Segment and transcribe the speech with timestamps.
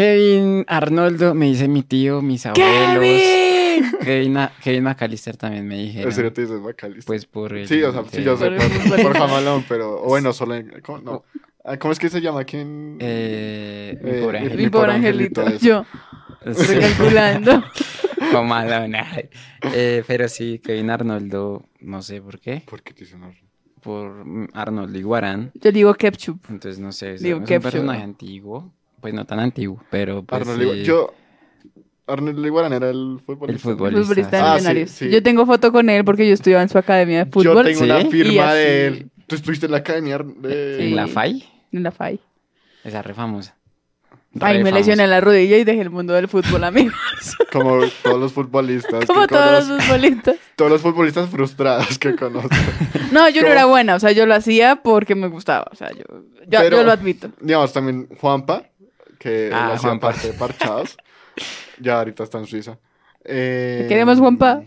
[0.00, 3.20] Kevin Arnoldo, me dice mi tío, mis abuelos.
[4.02, 6.08] Kevin, a- Kevin McAllister también me dijeron.
[6.08, 7.04] ¿En serio te dices McAllister?
[7.04, 7.68] Pues por el...
[7.68, 10.80] Sí, o sea, sí, yo sé Por por, Jamalón, pero o bueno, solo en...
[10.80, 11.24] ¿Cómo, no.
[11.66, 12.44] Ah, ¿cómo es que se llama?
[12.44, 12.96] ¿Quién?
[12.98, 14.70] Eh, mi Eh, pobre mi Mi angelito.
[14.78, 15.40] pobre pobre angelito.
[15.42, 15.84] angelito, Yo,
[16.54, 17.64] Sí, recalculando.
[18.32, 19.06] Comalona.
[19.74, 23.38] Eh, pero sí, Kevin Arnoldo, no sé por qué, ¿Por qué te dicen Arnold?
[23.82, 24.24] por
[24.54, 25.50] Arnoldo Iguarán.
[25.54, 26.38] Yo digo ketchup.
[26.48, 28.72] Entonces, no sé, es, Digo, es un personaje antiguo.
[29.00, 30.84] Pues no tan antiguo, pero pues Arnold Iguarán.
[30.84, 31.14] Yo...
[32.06, 33.52] Arnold Iguarán era el futbolista.
[33.68, 34.02] el futbolista.
[34.02, 34.90] Futbolista de Ah, sí, Millonarios.
[34.90, 35.10] sí.
[35.10, 37.44] Yo tengo foto con él porque yo estudiaba en su academia de fútbol.
[37.58, 38.06] Yo tengo una ¿Sí?
[38.06, 39.10] Y firma así- de él.
[39.26, 40.76] ¿Tú estuviste en la academia de...
[40.78, 40.84] Sí.
[40.88, 42.18] En la FAI, En la FAI.
[42.82, 43.54] esa re famosa.
[44.40, 44.78] Ay, Re me famosa.
[44.78, 46.90] lesioné la rodilla y dejé el mundo del fútbol, amigo.
[47.52, 49.04] Como todos los futbolistas.
[49.06, 49.74] Como todos conozco.
[49.76, 50.36] los futbolistas.
[50.56, 52.48] Todos los futbolistas frustrados que conozco.
[53.12, 55.90] No, yo no era buena, o sea, yo lo hacía porque me gustaba, o sea,
[55.90, 56.04] yo,
[56.46, 57.30] yo, Pero- yo lo admito.
[57.40, 58.64] Digamos, también Juanpa,
[59.20, 60.10] que Ah, hacía Juanpa.
[60.10, 60.96] parte de Parchados.
[61.78, 62.78] ya ahorita está en Suiza.
[63.24, 64.64] Eh, queremos, Juanpa.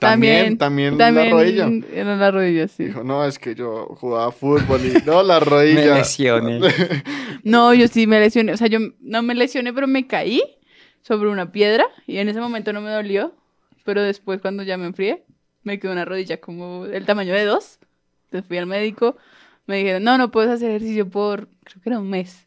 [0.00, 1.68] También, también, la rodilla.
[1.92, 2.86] Era la rodilla, sí.
[2.86, 5.94] Dijo, no, es que yo jugaba fútbol y no, la Me rodilla.
[5.98, 6.60] lesioné.
[7.44, 10.40] No, yo sí me lesioné, o sea, yo no me lesioné, pero me caí
[11.02, 13.34] sobre una piedra y en ese momento no me dolió,
[13.84, 15.24] pero después cuando ya me enfrié,
[15.62, 17.80] me quedó una rodilla como el tamaño de dos.
[18.24, 19.18] Entonces fui al médico,
[19.66, 22.46] me dijeron, no, no puedes hacer ejercicio por, creo que era un mes.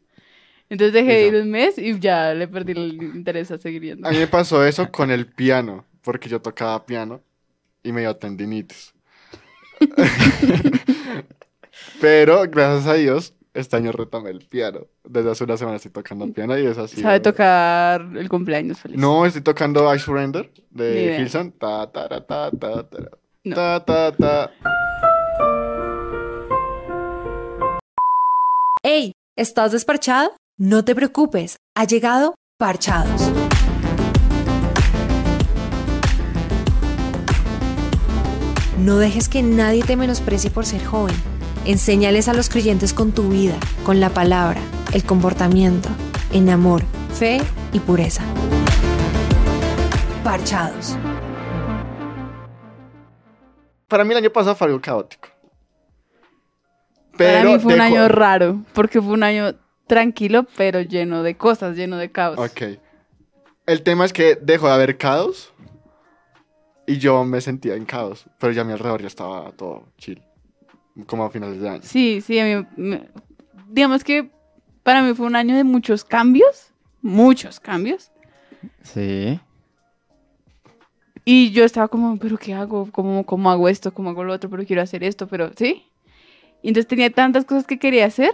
[0.69, 4.07] Entonces dejé de ir un mes y ya le perdí el interés a seguir yendo.
[4.07, 7.21] A mí me pasó eso con el piano, porque yo tocaba piano
[7.83, 8.93] y me dio tendinitis.
[12.01, 14.87] Pero gracias a Dios, este año retomé el piano.
[15.03, 17.01] Desde hace una semana estoy tocando el piano y es así.
[17.01, 18.97] Sabe tocar el cumpleaños feliz.
[18.97, 21.17] No, estoy tocando I Surrender de.
[21.19, 21.51] Hilson.
[21.53, 22.97] Ta, ta, ta, ta, ta, ta,
[23.43, 23.55] No.
[23.55, 24.51] ta, ta, ta.
[28.83, 29.11] ¡Ey!
[29.35, 30.31] ¿Estás desparchado?
[30.59, 33.31] No te preocupes, ha llegado Parchados.
[38.79, 41.15] No dejes que nadie te menosprecie por ser joven.
[41.65, 43.53] Enséñales a los creyentes con tu vida,
[43.85, 44.59] con la palabra,
[44.93, 45.89] el comportamiento,
[46.33, 46.81] en amor,
[47.13, 47.39] fe
[47.71, 48.23] y pureza.
[50.23, 50.97] Parchados.
[53.87, 55.29] Para mí el año pasado fue algo caótico.
[57.15, 59.53] Para mí fue un año raro, porque fue un año
[59.87, 62.37] tranquilo, pero lleno de cosas, lleno de caos.
[62.37, 62.77] Ok.
[63.65, 65.53] El tema es que dejó de haber caos
[66.85, 70.21] y yo me sentía en caos, pero ya a mi alrededor ya estaba todo chill,
[71.05, 71.81] como a finales de año.
[71.83, 73.09] Sí, sí, a mí, me-
[73.69, 74.29] digamos que
[74.83, 76.71] para mí fue un año de muchos cambios,
[77.01, 78.09] muchos cambios,
[78.83, 79.37] Sí.
[81.25, 82.89] y yo estaba como, pero ¿qué hago?
[82.93, 83.93] ¿Cómo, cómo hago esto?
[83.93, 84.49] ¿Cómo hago lo otro?
[84.49, 85.83] Pero quiero hacer esto, pero sí.
[86.61, 88.33] Y entonces tenía tantas cosas que quería hacer,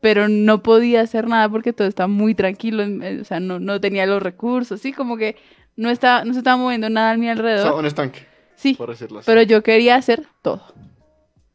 [0.00, 3.80] pero no podía hacer nada porque todo estaba muy tranquilo, eh, o sea, no, no
[3.80, 5.36] tenía los recursos, sí, como que
[5.76, 7.62] no, estaba, no se estaba moviendo nada a mi O alrededor.
[7.62, 8.26] sea, un estanque,
[8.56, 9.26] sí, por decirlo así.
[9.26, 10.62] pero yo quería hacer todo.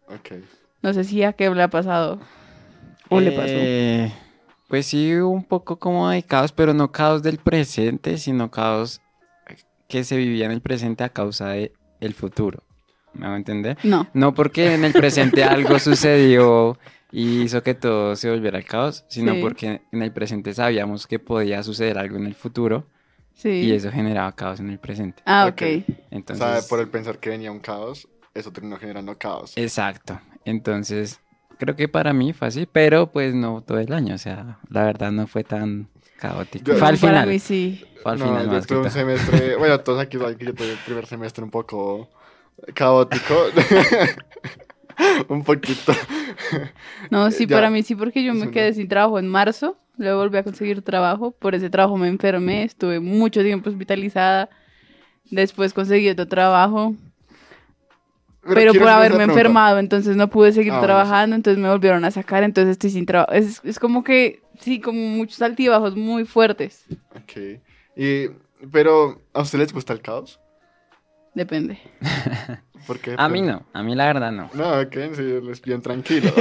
[0.08, 0.34] Ok.
[0.82, 2.20] No sé si a qué le ha pasado
[3.10, 3.54] o le pasó.
[3.56, 4.12] Eh,
[4.68, 9.02] Pues sí, un poco como de caos, pero no caos del presente, sino caos
[9.88, 12.64] que se vivía en el presente a causa de el futuro.
[13.14, 13.78] ¿Me hago entender?
[13.84, 14.08] No.
[14.14, 16.78] No porque en el presente algo sucedió
[17.16, 19.40] y hizo que todo se volviera al caos, sino Sí.
[19.42, 22.88] porque en el presente sabíamos que podía suceder algo en el futuro
[23.36, 23.50] Sí.
[23.50, 25.22] y eso generaba caos en el presente.
[25.26, 25.54] Ah, Ok.
[25.62, 25.62] ok.
[25.62, 29.54] O Entonces, sea, por el pensar que venía un caos, eso terminó generando caos.
[29.56, 30.20] exacto.
[30.44, 31.20] Entonces,
[31.60, 34.84] creo que para mí fue así, pero pues no todo el año, o sea, la
[34.84, 35.88] verdad no fue tan
[36.18, 36.66] caótico.
[36.66, 37.30] Yo- fue al Para final.
[37.30, 37.86] mí sí.
[38.02, 40.72] Fue al no, final yo tuve un semestre, bueno, todos aquí saben que yo tuve
[40.72, 42.10] el primer semestre un poco
[42.74, 43.36] caótico.
[45.30, 45.94] un poquito.
[47.12, 47.58] No, sí, Ya.
[47.58, 49.78] para mí sí, porque yo me quedé sin trabajo en marzo.
[49.98, 51.32] Luego volví a conseguir trabajo.
[51.32, 52.64] Por ese trabajo me enfermé.
[52.64, 54.50] Estuve mucho tiempo hospitalizada.
[55.30, 56.96] Después conseguí otro trabajo.
[58.54, 61.36] Pero, por haberme enfermado, entonces no pude seguir Ah, trabajando.
[61.36, 62.44] Entonces me volvieron a sacar.
[62.44, 63.32] Entonces estoy sin trabajo.
[63.32, 66.86] Es, es como que, sí, como muchos altibajos muy fuertes.
[67.16, 67.62] Ok.
[67.96, 68.30] Y,
[68.72, 70.40] pero, ¿a ustedes les gusta el caos?
[71.36, 71.78] Depende.
[72.88, 73.16] ¿Por qué?
[73.18, 74.50] A mí no, a mí la verdad no.
[74.54, 76.32] No, ok, sí, es bien tranquilo.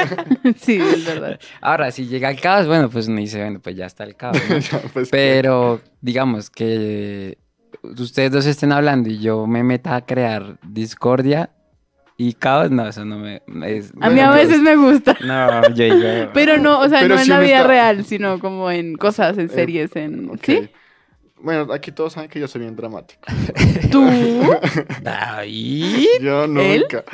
[0.56, 1.38] sí, es verdad.
[1.60, 4.36] Ahora, si llega el caos, bueno, pues uno dice, bueno, pues ya está el caos.
[4.50, 4.58] ¿no?
[4.58, 7.38] Ya, pues, Pero digamos que
[7.82, 11.50] ustedes dos estén hablando y yo me meta a crear discordia
[12.16, 13.40] y caos, no, eso no me...
[13.66, 15.16] es- A mí a veces me gusta.
[15.24, 16.30] No, yo digo...
[16.34, 19.46] Pero no, o sea, no en la vida está- real, sino como en cosas, en
[19.46, 20.30] Eh, series, en...
[20.42, 20.68] ¿Sí?
[21.42, 23.20] Bueno, aquí todos saben que yo soy bien dramático.
[23.90, 24.02] ¿Tú?
[25.02, 26.06] David.
[26.20, 26.52] Yo ¿Él?
[26.54, 27.04] nunca.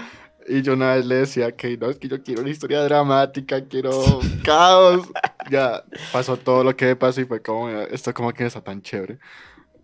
[0.47, 3.65] Y yo una vez le decía que no, es que yo quiero una historia dramática,
[3.67, 5.07] quiero caos.
[5.51, 5.83] Ya
[6.13, 9.19] pasó todo lo que me pasó y fue como, esto como que está tan chévere.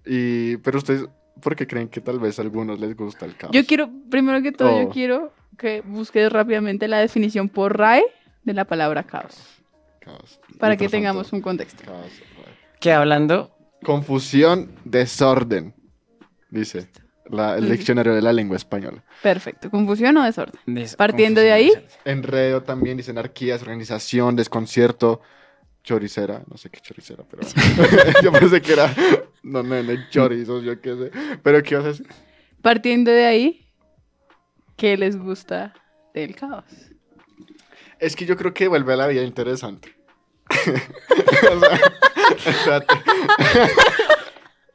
[0.04, 1.06] Y, pero ustedes,
[1.40, 3.50] ¿por qué creen que tal vez a algunos les gusta el caos?
[3.54, 4.90] Yo quiero, primero que todo, yo Oh.
[4.90, 8.04] quiero que busques rápidamente la definición por RAE
[8.42, 9.38] de la palabra caos.
[10.00, 10.38] Caos.
[10.58, 11.82] Para que tengamos un contexto.
[11.84, 12.12] caos.
[12.78, 13.53] Que hablando,
[13.84, 15.74] Confusión, desorden,
[16.50, 16.88] dice
[17.30, 19.04] la- el diccionario de la lengua española.
[19.22, 19.70] Perfecto.
[19.70, 20.60] ¿Confusión o desorden?
[20.66, 21.72] des- Partiendo de ahí.
[22.04, 25.20] Enredo también dice anarquía, desorganización, desconcierto,
[25.82, 27.42] choricera, no sé qué choricera, pero
[28.22, 28.94] yo pensé que era,
[29.42, 31.10] no, no, no, chorizos, yo qué sé.
[31.42, 32.06] Pero ¿qué vas a decir?
[32.06, 33.66] Partiendo Partiendo de ahí,
[34.76, 35.74] ¿qué les gusta
[36.14, 36.64] del caos?
[37.98, 39.93] Es que yo creo que vuelve a la vida interesante.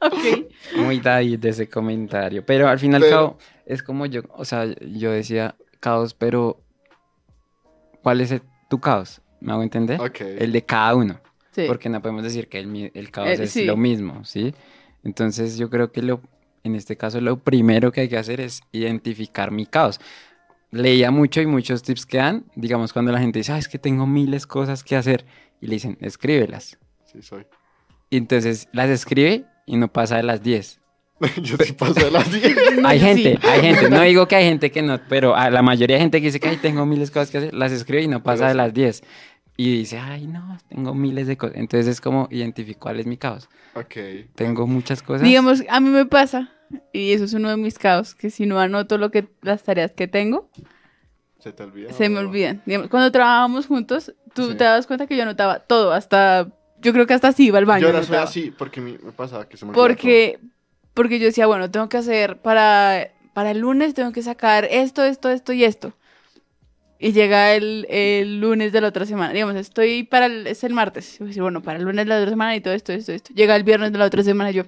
[0.00, 0.46] Ok.
[0.76, 2.44] Muy David de ese comentario.
[2.44, 6.14] Pero al fin y al Pero- cabo, es como yo, o sea, yo decía caos,
[6.14, 6.60] pero
[8.02, 9.20] ¿cuál es el- tu caos?
[9.40, 10.00] ¿Me hago entender?
[10.00, 10.20] Ok.
[10.20, 11.20] El de cada uno.
[11.52, 11.64] Sí.
[11.66, 13.64] Porque no podemos decir que el, el caos Eh, es sí.
[13.64, 14.54] lo mismo, ¿sí?
[15.04, 16.20] Entonces yo creo que lo,
[16.62, 20.00] en este caso lo primero que hay que hacer es identificar mi caos.
[20.70, 23.78] Leía mucho y muchos tips que dan, digamos, cuando la gente dice, ah, es que
[23.78, 25.26] tengo miles cosas que hacer,
[25.60, 26.78] y le dicen, escríbelas.
[27.04, 27.46] Sí, soy.
[28.08, 30.80] Y entonces las escribe y no pasa de las 10.
[31.42, 32.56] yo sí paso de las 10.
[32.80, 33.46] No, hay gente, sí.
[33.46, 36.20] hay gente, no digo que hay gente que no, pero a la mayoría de gente
[36.20, 38.44] que dice que ay, tengo miles de cosas que hacer, las escribe y no pasa
[38.44, 38.56] Pero de sí.
[38.56, 39.02] las 10.
[39.56, 41.56] Y dice, ay, no, tengo miles de cosas.
[41.56, 43.50] Entonces es como identifico cuál es mi caos.
[43.74, 43.94] Ok.
[44.34, 45.22] Tengo muchas cosas.
[45.22, 46.50] Digamos, a mí me pasa,
[46.94, 49.92] y eso es uno de mis caos, que si no anoto lo que, las tareas
[49.92, 50.48] que tengo,
[51.40, 51.92] ¿Se te olvida?
[51.92, 52.62] se me olvidan.
[52.64, 54.54] Digamos, cuando trabajábamos juntos, tú Sí.
[54.56, 56.48] te das cuenta que yo anotaba todo, hasta,
[56.80, 57.82] yo creo que hasta así iba al baño.
[57.82, 60.38] Yo ahora soy así porque mi- me pasaba que se me Porque,
[60.94, 65.04] porque yo decía, bueno, tengo que hacer para, para el lunes, tengo que sacar esto,
[65.04, 65.92] esto, esto y esto.
[67.02, 69.32] Y llega el, el lunes de la otra semana.
[69.32, 71.18] Digamos, estoy para el, es el martes.
[71.18, 73.32] Yo decía, bueno, para el lunes de la otra semana y todo esto, esto, esto.
[73.32, 74.64] Llega el viernes de la otra semana y yo,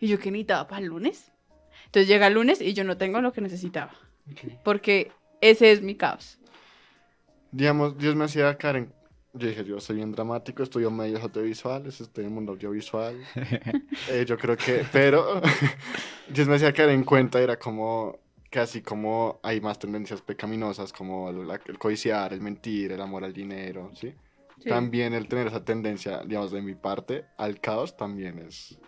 [0.00, 1.30] ¿y yo qué necesitaba para el lunes?
[1.84, 3.92] Entonces llega el lunes y yo no tengo lo que necesitaba.
[3.92, 4.32] todo.
[4.32, 4.62] Ok.
[4.64, 5.12] Porque
[5.42, 6.38] ese es mi caos.
[7.52, 8.92] Digamos, Dios me hacía caer en...
[9.38, 13.14] Yo dije, yo soy bien dramático, estudio medios audiovisuales, estoy en el mundo audiovisual.
[14.08, 14.84] Eh, yo creo que...
[14.92, 15.40] Pero
[16.30, 18.18] Dios me hacía caer en cuenta, era como...
[18.50, 23.32] Casi como hay más tendencias pecaminosas como la- el codiciar, el mentir, el amor al
[23.32, 24.14] dinero, ¿sí?
[24.64, 28.78] También el tener esa tendencia, digamos, de mi parte, al caos también es,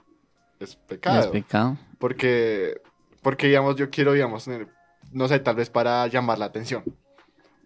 [0.60, 1.20] es ¿No pecado.
[1.20, 1.76] es pecado?
[1.98, 2.80] Porque,
[3.22, 4.68] porque, digamos, yo quiero, digamos, tener-
[5.12, 6.84] no sé, tal vez para llamar la atención.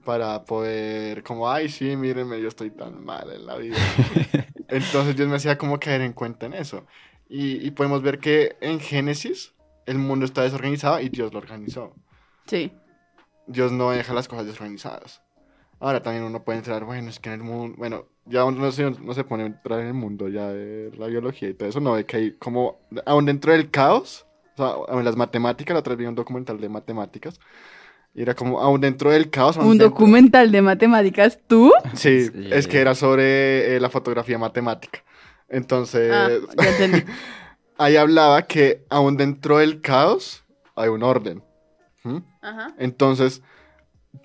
[0.05, 3.77] Para poder, como, ay, sí, mírenme, yo estoy tan mal en la vida.
[4.69, 6.87] Entonces Dios me hacía como caer en cuenta en eso.
[7.29, 9.55] Y, y podemos ver que en Génesis
[9.87, 11.95] el mundo está desorganizado y Dios lo organizó.
[12.47, 12.73] Sí.
[13.47, 15.23] Dios no deja las cosas desorganizadas.
[15.81, 18.71] Ahora también uno puede entrar, bueno, es que en el mundo, bueno, ya uno no
[18.71, 21.69] se, no se pone a entrar en el mundo ya de la biología y todo
[21.69, 24.25] eso, no, de que hay como, aún dentro del caos,
[24.57, 27.41] o sea, en las matemáticas, la otra vez vi un documental de matemáticas,
[28.15, 29.57] y era como, aún dentro del caos.
[29.57, 31.73] Un dentro- documental de matemáticas, ¿tú?
[31.95, 32.49] Sí, Sí.
[32.51, 35.03] es que era sobre eh, la fotografía matemática.
[35.49, 36.37] Entonces, Ah, ya
[37.79, 40.45] ahí hablaba que aún dentro del caos
[40.75, 41.43] hay un orden.
[42.05, 42.19] ¿Mm?
[42.41, 42.75] Ajá.
[42.79, 43.43] Entonces,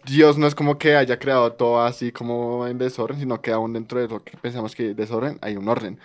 [0.05, 3.73] Dios no es como que haya creado todo así como en desorden, sino que aún
[3.73, 5.99] dentro de lo que pensamos que es desorden, hay un orden.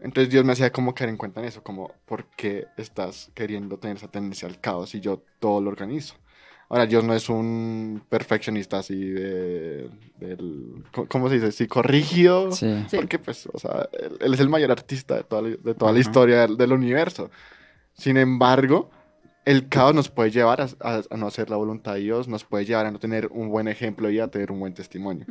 [0.00, 3.78] Entonces Dios me hacía como caer en cuenta en eso, como, ¿por qué estás queriendo
[3.78, 6.14] tener esa tendencia al caos y yo todo lo organizo?
[6.68, 11.52] Ahora, Dios no es un perfeccionista así de, del, ¿cómo- ¿cómo se dice?
[11.52, 12.52] Psicorrígido.
[12.52, 12.84] Sí.
[12.88, 12.96] Sí.
[12.96, 15.92] Porque, pues, o sea, él, él es el mayor artista de toda la, de toda
[15.92, 17.30] la historia del, del universo.
[17.92, 18.90] Sin embargo,
[19.44, 22.44] el caos nos puede llevar a, a- a no hacer la voluntad de Dios, nos
[22.44, 25.26] puede llevar a no tener un buen ejemplo y a tener un buen testimonio.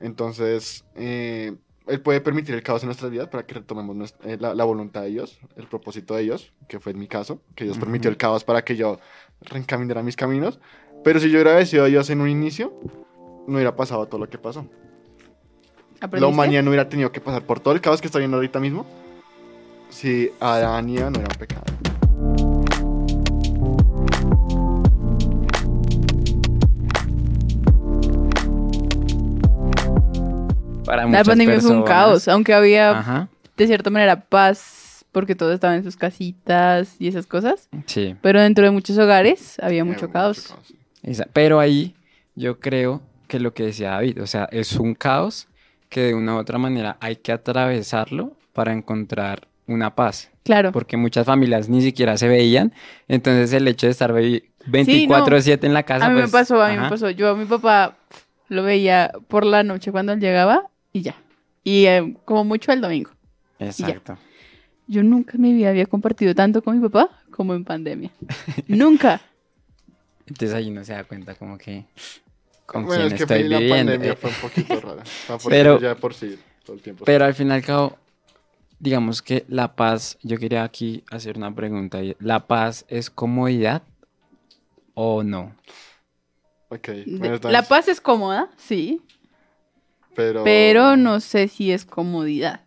[0.00, 1.54] Entonces, eh,
[1.86, 5.02] Él puede permitir el caos en nuestras vidas para que retomemos eh, la, la voluntad
[5.02, 8.16] de Dios, el propósito de Dios, que fue en mi caso, que Dios permitió el
[8.16, 8.98] caos para que yo
[9.40, 10.60] reencaminara mis caminos.
[11.04, 11.52] Pero si yo hubiera
[11.84, 12.72] a Dios en un inicio,
[13.46, 14.66] no hubiera pasado todo lo que pasó.
[16.12, 18.60] La humanidad no hubiera tenido que pasar por todo el caos que está viendo ahorita
[18.60, 18.86] mismo
[19.88, 21.64] si Adán y Eva no eran pecado.
[30.84, 31.88] Para La muchas pandemia fue un personas.
[31.88, 33.28] caos, aunque había Ajá.
[33.56, 34.75] de cierta manera paz,
[35.16, 37.70] porque todos estaban en sus casitas y esas cosas.
[37.86, 38.14] Sí.
[38.20, 40.54] Pero dentro de muchos hogares había mucho caos.
[41.02, 41.94] Esa- Pero ahí
[42.34, 45.48] yo creo que lo que decía David, o sea, es un caos
[45.88, 50.30] que de una u otra manera hay que atravesarlo para encontrar una paz.
[50.44, 50.70] Claro.
[50.70, 52.74] Porque muchas familias ni siquiera se veían.
[53.08, 56.04] Entonces el hecho de estar vi- 24/7 en la casa.
[56.04, 57.08] a mí me pues, pasó, a mí me pasó.
[57.08, 57.96] Yo a mi papá
[58.48, 61.14] lo veía por la noche cuando él llegaba y ya.
[61.64, 63.12] Y eh, como mucho el domingo.
[63.58, 64.18] Exacto.
[64.86, 68.10] Yo nunca en mi vida había compartido tanto con mi papá como en pandemia.
[68.68, 69.20] nunca.
[70.26, 71.84] Entonces ahí uno se da cuenta como que
[72.66, 73.92] con bueno, quién es que estoy la viviendo.
[73.92, 75.04] pandemia fue un poquito rara.
[75.48, 77.04] Pero- ya por sí, todo el tiempo.
[77.04, 77.96] Pero al fin y al cabo,
[78.78, 81.98] digamos que la paz, yo quería aquí hacer una pregunta.
[82.18, 83.82] ¿La paz es comodidad
[84.94, 85.54] o no?
[86.68, 89.00] Ok, bueno, La paz es cómoda, sí,
[90.16, 90.42] pero...
[90.42, 92.62] pero no sé si es comodidad.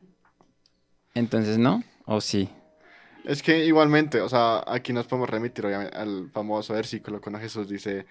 [1.14, 1.84] Entonces, ¿no?
[2.12, 2.50] ¿O sí?
[3.26, 8.06] Es que igualmente, o sea, aquí nos podemos remitir al famoso versículo cuando Jesús dice,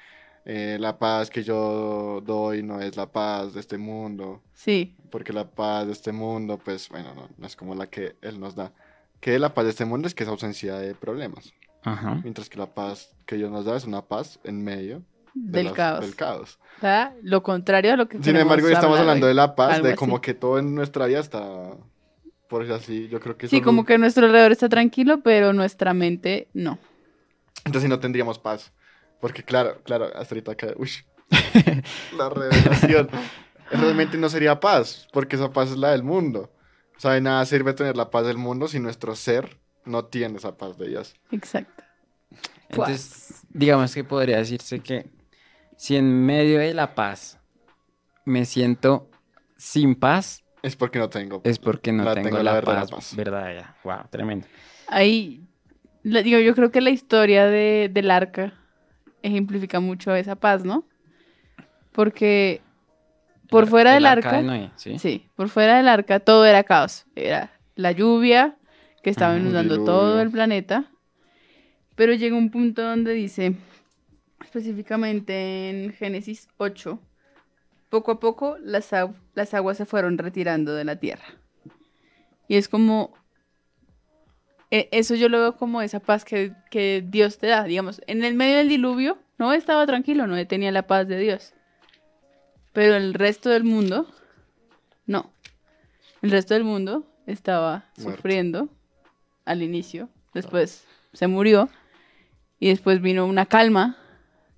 [0.45, 5.33] eh, la paz que yo doy no es la paz de este mundo, Sí, porque
[5.33, 8.55] la paz de este mundo, pues bueno, no, no es como la que Él nos
[8.55, 8.73] da.
[9.21, 11.53] Que la paz de este mundo es que es ausencia de problemas,
[11.83, 12.21] Ajá.
[12.23, 15.03] mientras que la paz que Dios nos da es una paz en medio
[15.35, 16.01] de del las- caos.
[16.03, 16.59] del caos.
[16.81, 17.13] ¿verdad?
[17.23, 19.31] Lo contrario a lo que Sin embargo, hoy estamos hablando hoy.
[19.31, 19.99] de la paz, algo de así.
[19.99, 21.73] como que todo en nuestra vida está,
[22.49, 25.53] por decir así, yo creo que Sí, solo- como que nuestro alrededor está tranquilo, pero
[25.53, 26.79] nuestra mente no.
[27.65, 28.73] Entonces sí no tendríamos paz.
[29.21, 30.91] Porque claro, claro, hasta ahorita acá, uy,
[32.17, 33.09] la revelación.
[33.71, 36.51] Realmente no sería paz, porque esa paz es la del mundo.
[36.97, 40.39] O sea, de nada sirve tener la paz del mundo si nuestro ser no tiene
[40.39, 41.15] esa paz de Dios.
[41.31, 41.85] Exacto.
[42.69, 45.11] Entonces, digamos que podría decirse que
[45.77, 47.39] si en medio de la paz
[48.25, 49.11] me siento
[49.57, 51.41] sin paz, Es porque no tengo.
[51.45, 53.17] es porque no La tengo, tengo la, la verdadera paz, paz.
[53.17, 53.77] verdadera.
[53.85, 54.47] Wow, tremendo.
[54.89, 55.41] Ahí,
[56.03, 58.53] digo, yo creo que la historia de, del arca
[59.23, 60.85] ejemplifica mucho esa paz, ¿no?
[61.93, 62.61] Porque
[63.51, 64.99] por El- fuera el del arca arca, de Noé, ¿sí?
[64.99, 67.07] sí, por fuera del arca todo era caos.
[67.17, 68.57] Era la lluvia
[69.03, 69.93] que estaba inundando diluvio.
[69.93, 70.85] todo el planeta.
[71.97, 73.57] Pero llega un punto donde dice,
[74.45, 77.01] específicamente en Génesis 8,
[77.89, 81.25] poco a poco las, agu- las aguas se fueron retirando de la tierra.
[82.49, 83.15] Y es como,
[84.71, 87.65] e- eso yo lo veo como esa paz que, que Dios te da.
[87.65, 91.55] Digamos, en el medio del diluvio, no estaba tranquilo, no tenía la paz de Dios.
[92.73, 94.07] Pero el resto del mundo,
[95.07, 95.31] no.
[96.23, 98.17] El resto del mundo estaba Muerto.
[98.17, 98.69] sufriendo
[99.45, 101.69] al inicio, después se murió
[102.61, 103.97] y después vino una calma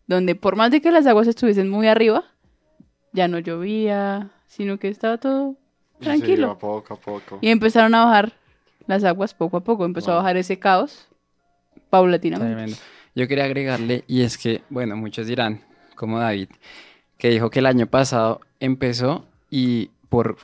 [0.07, 2.25] donde por más de que las aguas estuviesen muy arriba,
[3.13, 5.57] ya no llovía, sino que estaba todo
[6.01, 6.59] tranquilo.
[6.59, 7.39] poco a poco.
[7.41, 8.33] Y empezaron a bajar
[8.87, 9.85] las aguas poco a poco.
[9.85, 11.09] Empezó a bajar ese caos
[11.91, 12.55] paulatinamente.
[12.55, 12.77] Tremendo.
[13.15, 15.63] Yo quería agregarle, y es que, bueno, muchos dirán,
[15.97, 16.49] como David,
[17.19, 20.37] que dijo que el año pasado empezó y por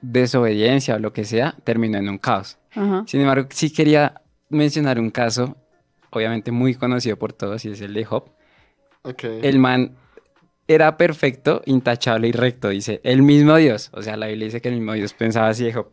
[0.00, 2.58] desobediencia o lo que sea, terminó en un caos.
[2.74, 3.04] Ajá.
[3.06, 5.56] Sin embargo, sí quería mencionar un caso,
[6.10, 8.24] obviamente muy conocido por todos, y es el de Job.
[9.02, 9.24] Ok.
[9.24, 9.94] El man
[10.68, 13.90] era perfecto, intachable y recto, dice el mismo Dios.
[13.92, 15.88] O sea, la Biblia dice que el mismo Dios pensaba así de Job.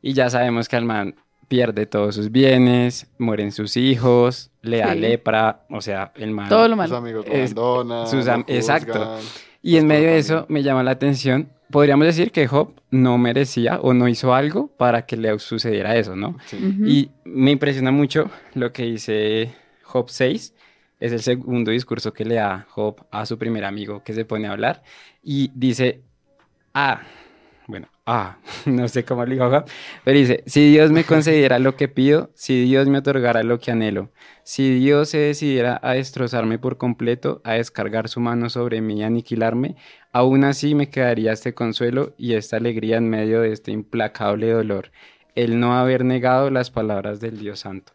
[0.00, 1.14] Y ya sabemos que el man
[1.48, 5.00] pierde todos sus bienes, mueren sus hijos, le da Sí.
[5.00, 6.48] lepra, o sea, el man...
[6.48, 6.96] Todo lo Sus malo.
[6.96, 8.06] amigos lo Es- abandonan.
[8.06, 9.18] sus lo am- exacto.
[9.60, 13.78] Y en medio de eso me llama la atención, podríamos decir que Job no merecía
[13.80, 16.36] o no hizo algo para que le sucediera eso, ¿no?
[16.46, 16.56] Sí.
[16.86, 19.52] Y me impresiona mucho lo que dice
[19.82, 20.54] Job 6.
[21.02, 24.46] Es el segundo discurso que le da Job a su primer amigo que se pone
[24.46, 24.84] a hablar.
[25.20, 26.00] Y dice,
[26.74, 27.02] ah,
[27.66, 29.64] bueno, ah, no sé cómo le dijo Job,
[30.04, 33.72] pero dice, si Dios me concediera lo que pido, si Dios me otorgara lo que
[33.72, 34.10] anhelo,
[34.44, 39.02] si Dios se decidiera a destrozarme por completo, a descargar su mano sobre mí y
[39.02, 39.74] aniquilarme,
[40.12, 44.92] aún así me quedaría este consuelo y esta alegría en medio de este implacable dolor
[45.34, 47.92] el no haber negado las palabras del Dios Santo.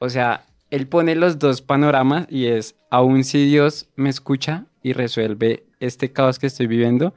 [0.00, 4.92] O sea, él pone los dos panoramas y es, aún si Dios me escucha y
[4.92, 7.14] resuelve este caos que estoy viviendo,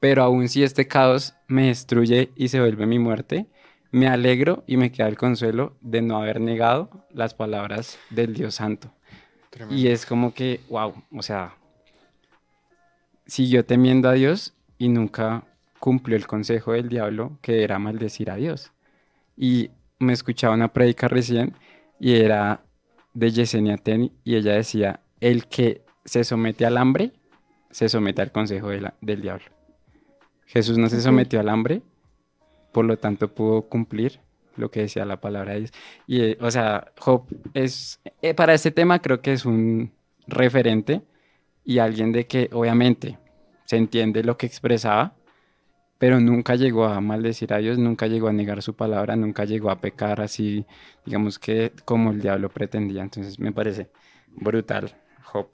[0.00, 3.46] pero aún si este caos me destruye y se vuelve mi muerte,
[3.90, 8.56] me alegro y me queda el consuelo de no haber negado las palabras del Dios
[8.56, 8.92] Santo.
[9.50, 9.80] Tremendo.
[9.80, 11.54] Y es como que, wow, o sea,
[13.26, 15.44] siguió temiendo a Dios y nunca
[15.78, 18.72] cumplió el consejo del diablo que era maldecir a Dios.
[19.36, 21.54] Y me escuchaba una prédica recién
[21.98, 22.62] y era
[23.18, 27.12] de Yesenia Ten y ella decía, el que se somete al hambre,
[27.70, 29.46] se somete al consejo de la- del diablo.
[30.46, 31.82] Jesús no se sometió al hambre,
[32.72, 34.20] por lo tanto pudo cumplir
[34.56, 35.72] lo que decía la palabra de Dios.
[36.06, 39.92] Y, eh, o sea, Job es, eh, para este tema creo que es un
[40.26, 41.02] referente
[41.64, 43.18] y alguien de que obviamente
[43.64, 45.14] se entiende lo que expresaba,
[45.98, 49.70] pero nunca llegó a maldecir a Dios, nunca llegó a negar su palabra, nunca llegó
[49.70, 50.64] a pecar así,
[51.04, 53.02] digamos que como el diablo pretendía.
[53.02, 53.90] Entonces me parece
[54.28, 55.48] brutal Job.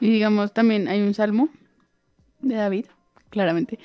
[0.00, 1.48] Y digamos, también hay un salmo
[2.40, 2.86] de David,
[3.30, 3.78] claramente.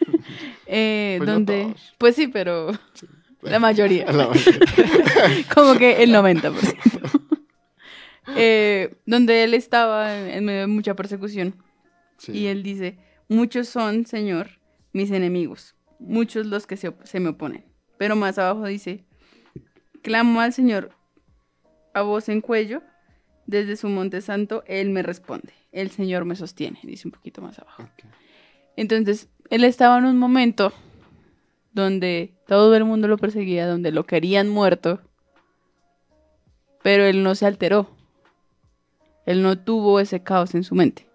[0.66, 1.62] eh, Pues no donde.
[1.64, 1.94] todos.
[1.98, 2.70] Pues sí, pero
[3.42, 4.04] la mayoría.
[4.12, 4.60] La mayoría.
[5.54, 6.76] Como que el 90%.
[8.36, 11.54] Eh, donde él estaba en en medio de mucha persecución.
[12.18, 12.32] Sí.
[12.32, 12.98] Y él dice,
[13.28, 14.59] muchos son, Señor,
[14.92, 17.64] mis enemigos, muchos los que se, se me oponen.
[17.98, 19.04] Pero más abajo dice,
[20.02, 20.90] clamo al Señor
[21.92, 22.82] a voz en cuello,
[23.46, 27.58] desde su monte santo, Él me responde, el Señor me sostiene, dice un poquito más
[27.58, 27.88] abajo.
[28.76, 30.72] Entonces, él estaba en un momento
[31.72, 35.00] donde todo el mundo lo perseguía, donde lo querían muerto,
[36.82, 37.90] pero él no se alteró.
[39.26, 41.09] Él no tuvo ese caos en su mente.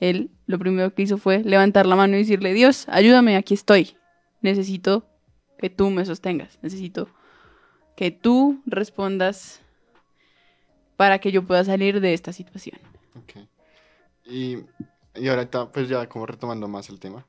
[0.00, 3.96] Él lo primero que hizo fue levantar la mano y decirle, Dios, ayúdame, aquí estoy.
[4.40, 5.06] Necesito
[5.58, 6.58] que tú me sostengas.
[6.62, 7.08] Necesito
[7.96, 9.60] que tú respondas
[10.96, 12.78] para que yo pueda salir de esta situación.
[14.24, 14.58] Y,
[15.14, 17.26] y ahorita, pues ya como retomando más el tema,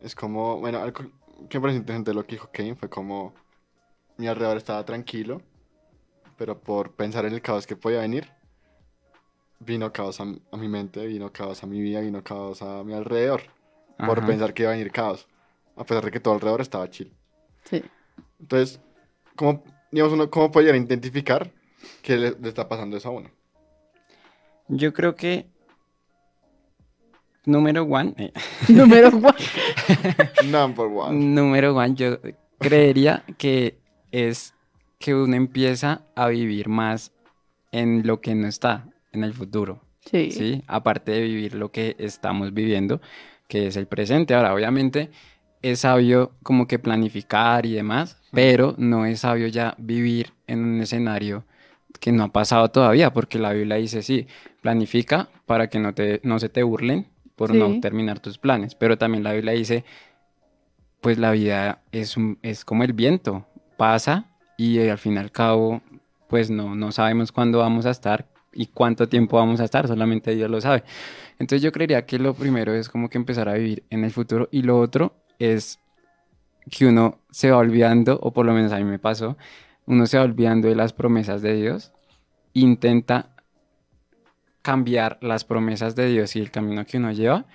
[0.00, 1.10] es como, bueno, algo
[1.48, 3.34] que me parece interesante lo que dijo Kane fue como
[4.16, 5.42] mi alrededor estaba tranquilo,
[6.36, 8.30] pero por pensar en el caos que podía venir,
[9.64, 12.94] vino caos a, a mi mente, vino caos a mi vida, vino caos a mi
[12.94, 13.42] alrededor,
[13.96, 15.26] por pensar que iba a venir caos,
[15.76, 17.12] a pesar de que todo alrededor estaba chill.
[17.64, 17.82] Sí.
[18.40, 18.80] Entonces,
[19.36, 21.50] ¿cómo, digamos, uno, ¿cómo puede identificar
[22.02, 23.30] que le, le está pasando eso a uno?
[24.68, 25.46] Yo creo que.
[27.44, 28.14] Número one.
[28.16, 28.32] eh,
[28.68, 29.44] Número cuatro.
[30.44, 31.18] Number one.
[31.34, 32.18] Número one, yo
[32.58, 33.78] creería que
[34.12, 34.54] es
[34.98, 37.12] que uno empieza a vivir más
[37.72, 39.80] en lo que no está, en el futuro.
[40.04, 40.30] Sí.
[40.32, 40.62] ¿sí?
[40.66, 43.00] Aparte de vivir lo que estamos viviendo,
[43.48, 44.34] que es el presente.
[44.34, 45.10] Ahora, obviamente,
[45.62, 50.80] es sabio como que planificar y demás, pero no es sabio ya vivir en un
[50.80, 51.44] escenario
[52.00, 54.26] que no ha pasado todavía, porque la Biblia dice, sí,
[54.60, 57.56] planifica para que no, te, no se te burlen por Sí.
[57.58, 59.84] no terminar tus planes, pero también la Biblia dice,
[61.00, 64.26] pues la vida es, un- es como el viento, pasa
[64.56, 65.80] y al fin y al cabo,
[66.28, 70.34] pues no, no sabemos cuándo vamos a estar y cuánto tiempo vamos a estar, solamente
[70.34, 70.84] Dios lo sabe.
[71.38, 74.48] Entonces yo creería que lo primero es como que empezar a vivir en el futuro
[74.50, 75.80] y lo otro es
[76.70, 79.36] que uno se va olvidando, o por lo menos a mí me pasó,
[79.86, 81.92] uno se va olvidando de las promesas de Dios,
[82.52, 83.34] intenta
[84.62, 87.46] cambiar las promesas de Dios y el camino que uno lleva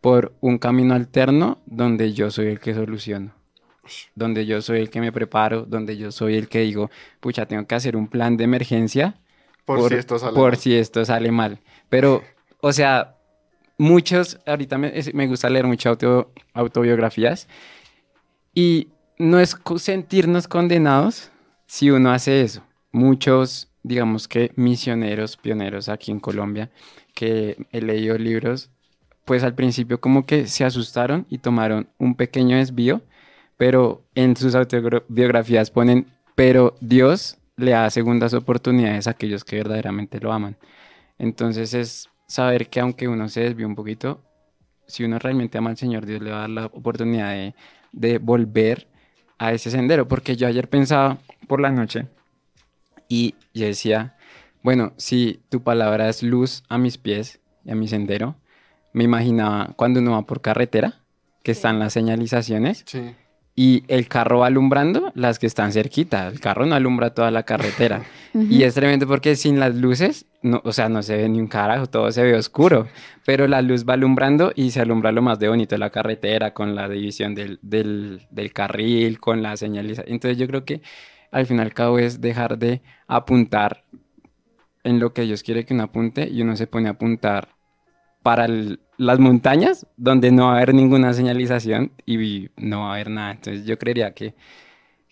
[0.00, 3.34] por un camino alterno donde yo soy el que soluciono,
[4.14, 7.66] donde yo soy el que me preparo, donde yo soy el que digo, pucha, tengo
[7.66, 9.16] que hacer un plan de emergencia
[9.74, 10.60] Por, si esto sale por mal.
[10.60, 11.60] si esto sale mal.
[11.90, 12.22] Pero,
[12.60, 13.16] o sea,
[13.78, 17.48] muchos, ahorita me, me gusta leer mucho auto- autobiografías
[18.54, 21.30] y no es sentirnos condenados
[21.66, 22.62] si uno hace eso.
[22.92, 26.70] Muchos, digamos que misioneros, pioneros aquí en Colombia,
[27.14, 28.70] que he leído libros,
[29.24, 33.02] pues al principio como que se asustaron y tomaron un pequeño desvío,
[33.56, 40.20] pero en sus autobiografías ponen, pero Dios le da segundas oportunidades a aquellos que verdaderamente
[40.20, 40.56] lo aman.
[41.18, 44.22] Entonces es saber que aunque uno se desvíe un poquito,
[44.86, 47.54] si uno realmente ama al Señor, Dios le va a dar la oportunidad de,
[47.92, 48.88] de volver
[49.38, 50.06] a ese sendero.
[50.06, 52.06] Porque yo ayer pensaba por la noche
[53.08, 54.16] y yo decía,
[54.62, 58.36] bueno, si tu palabra es luz a mis pies y a mi sendero,
[58.92, 61.00] me imaginaba cuando uno va por carretera,
[61.42, 63.14] que están las señalizaciones Sí.
[63.58, 66.28] Y el carro va alumbrando las que están cerquita.
[66.28, 68.02] El carro no alumbra toda la carretera.
[68.34, 71.46] Y es tremendo porque sin las luces, no, o sea, no se ve ni un
[71.46, 72.86] carajo, todo se ve oscuro.
[73.24, 76.52] Pero la luz va alumbrando y se alumbra lo más de bonito de la carretera,
[76.52, 80.12] con la división del, del, del carril, con la señalización.
[80.12, 80.82] Entonces yo creo que
[81.32, 83.84] al fin y al cabo es dejar de apuntar
[84.84, 87.48] en lo que Dios quiere que uno apunte y uno se pone a apuntar
[88.22, 92.94] para el- las montañas donde no va a haber ninguna señalización y no va a
[92.94, 93.32] haber nada.
[93.32, 94.34] Entonces yo creería que,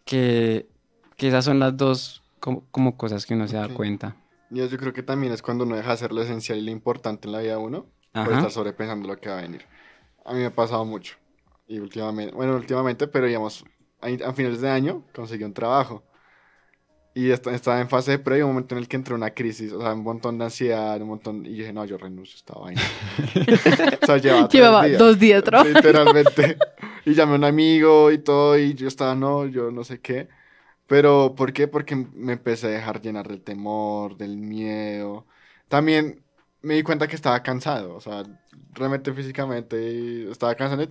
[0.05, 0.69] que,
[1.17, 4.17] que esas son las dos como, como cosas que uno se da cuenta.
[4.51, 6.71] Yo, yo creo que también es cuando uno deja de hacer lo esencial y lo
[6.71, 7.87] importante en la vida de uno
[8.23, 8.33] por Ajá.
[8.35, 9.67] estar sobrepensando lo que va a venir.
[10.25, 11.17] A mí me ha pasado mucho.
[11.67, 13.65] Y últimamente, bueno, últimamente, pero digamos,
[14.01, 16.05] a, a finales de año conseguí un trabajo.
[17.17, 19.31] Y est- estaba en fase de prueba y un momento en el que entró una
[19.31, 21.47] crisis, o sea, un montón de ansiedad, un montón...
[21.47, 22.83] Y dije, no, yo renuncio a esta vaina.
[24.03, 25.79] o sea, llevaba, Llevaba días, dos días trabajando.
[25.81, 26.57] Literalmente.
[27.05, 30.29] y llamé a un amigo y todo, y yo estaba, no, yo no sé qué.
[30.87, 31.69] Pero, ¿por qué?
[31.69, 35.27] Porque me empecé a dejar llenar del temor, del miedo.
[35.69, 36.23] También
[36.63, 38.25] me di cuenta que estaba cansado, o sea,
[38.73, 40.87] realmente físicamente estaba cansado.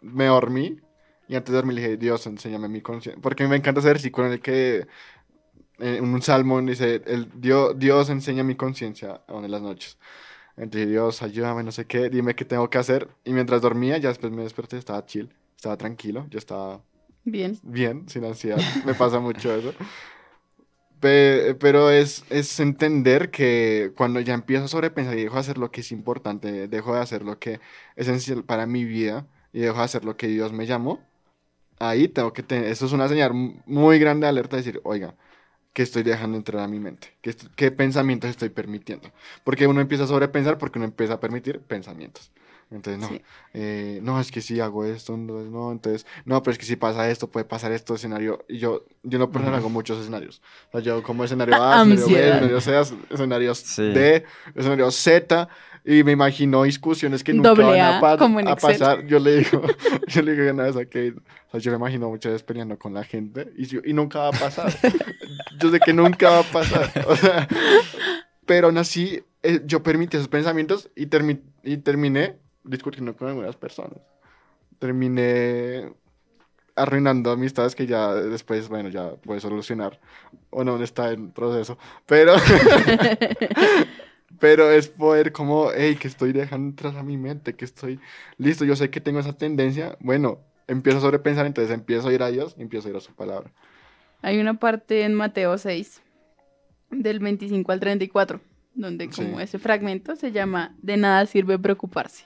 [0.00, 0.80] Me dormí
[1.28, 3.20] y antes de dormir le dije, Dios, enséñame mi conciencia.
[3.22, 4.86] Porque me encanta ese versículo en el que
[5.78, 9.98] en un salmo dice, el, Dios, Dios enseña mi conciencia en las noches.
[10.56, 13.08] Entonces, Dios, ayúdame, no sé qué, dime qué tengo que hacer.
[13.24, 16.82] Y mientras dormía, ya después me desperté, estaba chill, estaba tranquilo, yo estaba
[17.24, 17.60] Bien.
[17.62, 18.66] bien, sin ansiedad.
[18.82, 19.74] Me pasa mucho eso.
[21.00, 25.58] Pe- pero es, es entender que cuando ya empiezo a sobrepensar y dejo de hacer
[25.58, 29.60] lo que es importante, dejo de hacer lo que es esencial para mi vida y
[29.60, 31.00] dejo de hacer lo que Dios me llamó,
[31.80, 33.32] ahí tengo que tener, eso es una señal
[33.66, 35.16] muy grande de alerta de decir, oiga,
[35.76, 37.08] ¿qué estoy dejando entrar a mi mente?
[37.20, 39.12] ¿Qué, qué pensamientos estoy permitiendo?
[39.44, 42.30] Porque uno empieza a sobrepensar porque uno empieza a permitir pensamientos.
[42.70, 43.22] Entonces, no, Sí.
[43.54, 46.74] eh, no, es que si hago esto, entonces no, entonces, no, pero es que si
[46.74, 48.44] pasa esto, puede pasar esto, escenario.
[48.48, 50.42] Y yo, yo no personal hago muchos escenarios.
[50.68, 53.82] O sea, yo como escenario A, escenario B, escenario C, escenarios Sí.
[53.92, 54.24] D,
[54.56, 55.48] escenario Z,
[55.84, 58.12] y me imagino discusiones que nunca Doble van a, A, pa-
[58.50, 59.06] a pasar.
[59.06, 59.62] Yo le digo,
[60.08, 61.14] yo le digo una vez a Kate,
[61.46, 64.18] o sea, yo me imagino muchas veces peleando con la gente, y, si- y nunca
[64.18, 64.72] va a pasar.
[65.60, 66.90] yo sé que nunca va a pasar.
[67.06, 67.46] O sea,
[68.44, 73.56] pero aún así, eh, yo permití esos pensamientos y, termi- y terminé discutiendo con algunas
[73.56, 73.98] personas.
[74.78, 75.92] Terminé
[76.74, 79.98] arruinando amistades que ya después, bueno, ya puede solucionar.
[80.50, 81.78] O no, está en proceso.
[82.06, 82.34] Pero,
[84.38, 88.00] pero es poder como, hey, que estoy dejando entrar a mi mente, que estoy
[88.36, 89.96] listo, yo sé que tengo esa tendencia.
[90.00, 93.00] Bueno, empiezo a sobrepensar, entonces empiezo a ir a Dios y empiezo a ir a
[93.00, 93.50] su palabra.
[94.22, 96.02] Hay una parte en Mateo 6,
[96.90, 98.40] del 25 al 34,
[98.74, 99.44] donde como Sí.
[99.44, 102.24] ese fragmento se llama De nada sirve preocuparse.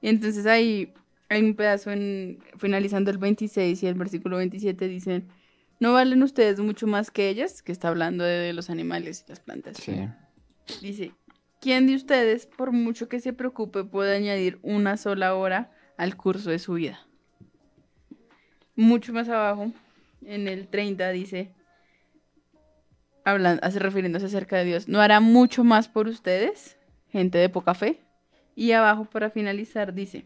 [0.00, 0.92] Y entonces ahí
[1.28, 5.28] hay un pedazo en, finalizando el 26 y el versículo 27 dicen,
[5.80, 7.62] ¿no valen ustedes mucho más que ellas?
[7.62, 9.76] Que está hablando de, de los animales y las plantas.
[9.76, 10.08] Sí.
[10.80, 11.12] Dice,
[11.60, 16.50] ¿quién de ustedes, por mucho que se preocupe, puede añadir una sola hora al curso
[16.50, 17.00] de su vida?
[18.76, 19.72] Mucho más abajo,
[20.24, 21.52] en el 30 dice,
[23.24, 26.78] hablando, hace refiriéndose acerca de Dios, ¿no hará mucho más por ustedes,
[27.10, 28.00] gente de poca fe?
[28.58, 30.24] Y abajo, para finalizar, dice,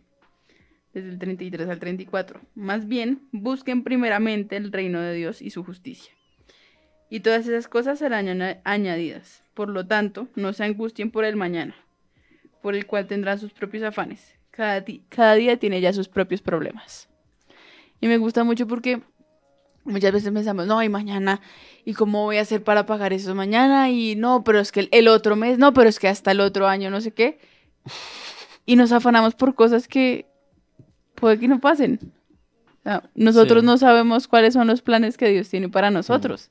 [0.94, 5.62] desde el 33 al 34, más bien, busquen primeramente el reino de Dios y su
[5.62, 6.14] justicia.
[7.10, 9.42] Y todas esas cosas serán aña- añadidas.
[9.52, 11.76] Por lo tanto, no se angustien por el mañana,
[12.62, 14.34] por el cual tendrán sus propios afanes.
[14.50, 14.80] Cada,
[15.34, 17.10] día tiene ya sus propios problemas.
[18.00, 19.02] Y me gusta mucho porque
[19.84, 21.42] muchas veces pensamos, no, y mañana,
[21.84, 23.90] ¿y cómo voy a hacer para pagar eso mañana?
[23.90, 26.66] Y no, pero es que el otro mes, no, pero es que hasta el otro
[26.66, 27.51] año, no sé qué.
[28.66, 30.26] Y nos afanamos por cosas que
[31.14, 31.98] puede que no pasen.
[32.80, 33.66] O sea, nosotros Sí.
[33.66, 36.50] no sabemos cuáles son los planes que Dios tiene para nosotros.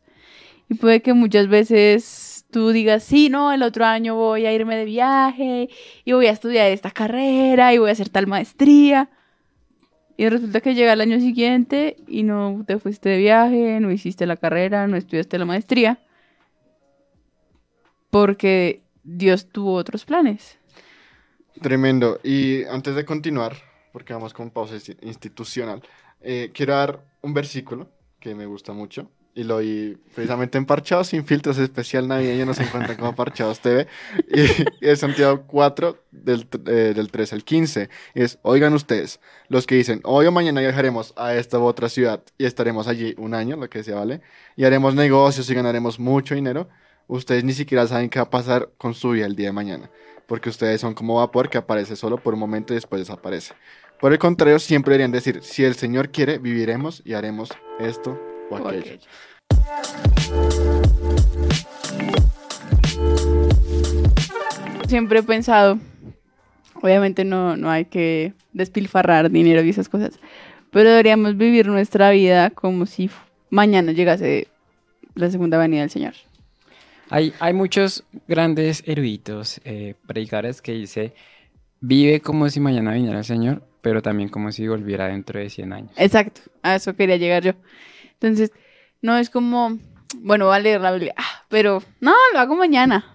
[0.69, 4.75] Y puede que muchas veces tú digas, sí, no, el otro año voy a irme
[4.77, 5.69] de viaje
[6.05, 9.09] y voy a estudiar esta carrera y voy a hacer tal maestría.
[10.17, 14.25] Y resulta que llega el año siguiente y no te fuiste de viaje, no hiciste
[14.25, 15.99] la carrera, no estudiaste la maestría.
[18.09, 20.57] Porque Dios tuvo otros planes.
[21.61, 22.19] Tremendo.
[22.23, 23.55] Y antes de continuar,
[23.91, 25.81] porque vamos con pausa insti- institucional,
[26.21, 29.09] eh, quiero dar un versículo que me gusta mucho.
[29.33, 33.87] Y lo oí precisamente en Parchados Sin Filtros Especial Navideño, nos encuentran como Parchados TV.
[34.27, 34.41] Y,
[34.85, 37.89] es Santiago 4, del, eh, del 3 al 15.
[38.15, 41.87] Y es, oigan ustedes, los que dicen, hoy o mañana viajaremos a esta u otra
[41.89, 44.21] ciudad y estaremos allí un año, lo que decía, ¿vale?
[44.57, 46.67] Y haremos negocios y ganaremos mucho dinero.
[47.07, 49.89] Ustedes ni siquiera saben qué va a pasar con su vida el día de mañana
[50.31, 53.53] porque ustedes son como vapor que aparece solo por un momento y después desaparece.
[53.99, 57.49] Por el contrario, siempre deberían decir, si el Señor quiere, viviremos y haremos
[57.81, 58.17] esto
[58.49, 58.97] o aquello.
[64.87, 65.79] Siempre he pensado,
[66.81, 70.17] obviamente no, no hay que despilfarrar dinero y esas cosas,
[70.71, 73.09] pero deberíamos vivir nuestra vida como si
[73.49, 74.47] mañana llegase
[75.13, 76.13] la segunda venida del Señor.
[77.11, 81.13] Hay, hay muchos grandes eruditos, eh, predicadores que dice,
[81.81, 85.73] vive como si mañana viniera el Señor, pero también como si volviera dentro de 100
[85.73, 85.91] años.
[85.97, 87.51] Exacto, a eso quería llegar yo.
[88.13, 88.53] Entonces,
[89.01, 89.77] no es como,
[90.19, 93.05] bueno, voy a leer la Biblia, ah, pero no, lo hago mañana.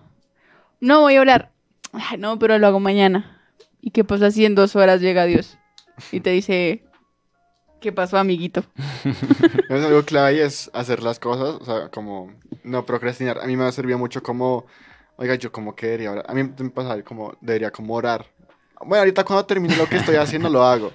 [0.79, 1.53] No voy a orar,
[1.93, 3.41] "Ay, no, pero lo hago mañana.
[3.81, 5.57] ¿Y qué pasa si en dos horas llega Dios
[6.13, 6.83] y te dice,
[7.81, 8.63] ¿qué pasó, amiguito?
[9.71, 12.33] Es algo clave y es hacer las cosas, o sea, como
[12.67, 13.39] no procrastinar.
[13.39, 14.67] A mí me ha servido mucho como,
[15.17, 16.27] oiga, yo como que debería orar.
[16.29, 18.27] A mí me pasa como, debería como orar.
[18.81, 20.91] Bueno, ahorita cuando termine lo que estoy haciendo, lo hago.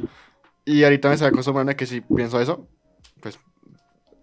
[0.66, 2.68] Y ahorita me estoy acostumbrando que si pienso eso,
[3.22, 3.40] pues,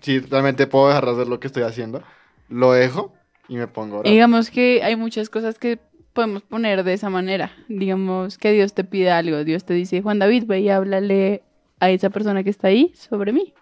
[0.00, 2.02] si realmente puedo dejar de hacer lo que estoy haciendo,
[2.48, 3.12] lo dejo
[3.48, 4.12] y me pongo a orar.
[4.12, 5.80] digamos que hay muchas cosas que
[6.12, 7.52] podemos poner de esa manera.
[7.68, 11.42] Digamos que Dios te pide algo, Dios te dice, Juan David, ve y háblale
[11.80, 13.54] a esa persona que está ahí sobre mí.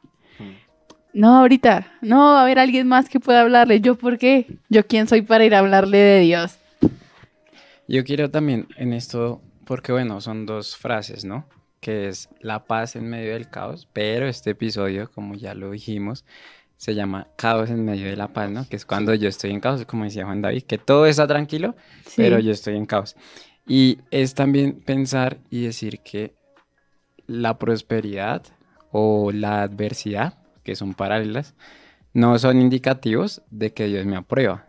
[1.17, 1.95] No, ahorita.
[2.03, 3.81] No, va a haber alguien más que pueda hablarle.
[3.81, 4.59] ¿Yo por qué?
[4.69, 6.59] ¿Yo quién soy para ir a hablarle de Dios?
[7.89, 11.47] Yo quiero también en esto, porque bueno, son dos frases, ¿no?
[11.81, 16.27] Que es la paz en medio del caos, pero este episodio, como ya lo dijimos,
[16.77, 18.69] se llama caos en medio de la paz, ¿no?
[18.69, 21.77] Que es cuando yo estoy en caos, como decía Juan David, que todo está tranquilo,
[22.05, 22.15] Sí.
[22.19, 23.17] pero yo estoy en caos.
[23.67, 26.35] Y es también pensar y decir que
[27.27, 28.43] la prosperidad
[28.93, 30.35] o la adversidad,
[30.67, 31.55] que son paralelas,
[32.13, 34.67] no son indicativos de que Dios me aprueba.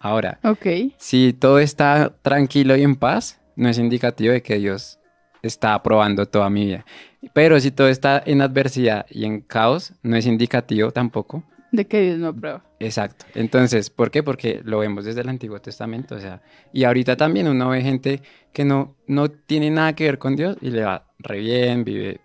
[0.00, 0.66] Ahora, Ok.
[0.96, 4.98] si todo está tranquilo y en paz, no es indicativo de que Dios
[5.42, 6.84] está aprobando toda mi vida.
[7.32, 11.44] Pero si todo está en adversidad y en caos, no es indicativo tampoco.
[11.70, 12.64] De que Dios no aprueba.
[12.80, 13.24] Exacto.
[13.34, 14.22] Entonces, ¿por qué?
[14.22, 18.22] Porque lo vemos desde el Antiguo Testamento, o sea, y ahorita también uno ve gente
[18.52, 22.20] que no, no tiene nada que ver con Dios y le va re bien, vive,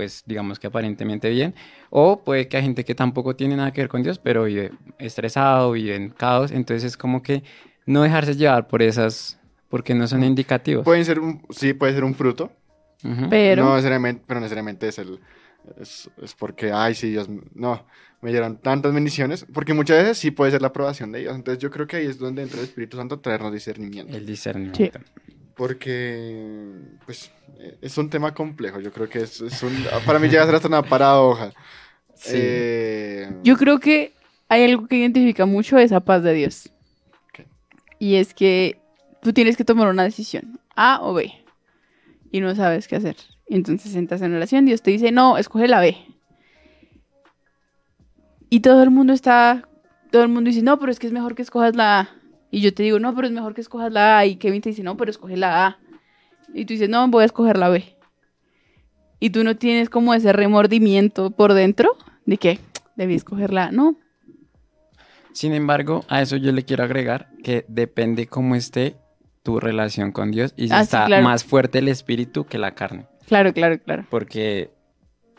[0.00, 1.54] pues digamos que aparentemente bien,
[1.90, 4.72] o puede que hay gente que tampoco tiene nada que ver con Dios, pero vive
[4.98, 7.42] estresado, vive en caos, entonces es como que
[7.84, 10.86] no dejarse llevar por esas, porque no son indicativos.
[10.86, 12.50] Pueden ser un, sí, puede ser un fruto.
[13.28, 13.62] Pero.
[13.62, 15.20] No necesariamente, pero necesariamente es el,
[15.78, 17.84] es, es porque, ay, sí, Dios, no,
[18.22, 21.36] me dieron tantas bendiciones, porque muchas veces sí puede ser la aprobación de Dios.
[21.36, 24.16] Entonces yo creo que ahí es donde entra el Espíritu Santo a traernos discernimiento.
[24.16, 24.98] El discernimiento.
[25.60, 26.72] Porque,
[27.04, 28.80] pues, eh, es un tema complejo.
[28.80, 31.52] Yo creo que es, es un, para mí llega a ser hasta una paradoja.
[32.14, 32.32] Sí.
[32.32, 34.14] Eh, Yo creo que
[34.48, 36.70] hay algo que identifica mucho esa paz de Dios.
[37.28, 37.46] Ok.
[37.98, 38.80] Y es que
[39.20, 41.30] tú tienes que tomar una decisión, A o B,
[42.32, 43.16] y no sabes qué hacer.
[43.46, 45.94] Y entonces entras en oración, Dios te dice, no, escoge la B.
[48.48, 49.68] Y todo el mundo está,
[50.10, 52.19] todo el mundo dice, no, pero es que es mejor que escojas la A.
[52.50, 54.26] Y yo te digo, no, pero es mejor que escojas la A.
[54.26, 55.78] Y Kevin te dice, no, pero escoge la A.
[56.52, 57.84] Y tú dices, no, voy a escoger la B.
[59.20, 62.58] Y tú no tienes como ese remordimiento por dentro de que
[62.96, 63.70] debí escoger la A.
[63.72, 63.96] No,
[65.32, 68.96] Sin embargo, a eso yo le quiero agregar que depende cómo esté
[69.42, 71.22] tu relación con Dios y si Ah, sí, está claro.
[71.22, 73.06] más fuerte el espíritu que la carne.
[73.26, 74.04] claro, claro, claro.
[74.10, 74.70] Porque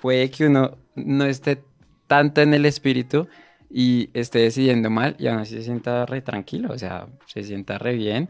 [0.01, 1.61] puede que uno no esté
[2.07, 3.27] tanto en el espíritu
[3.73, 7.77] y esté decidiendo mal y aún así se sienta re tranquilo, o sea, se sienta
[7.77, 8.29] re bien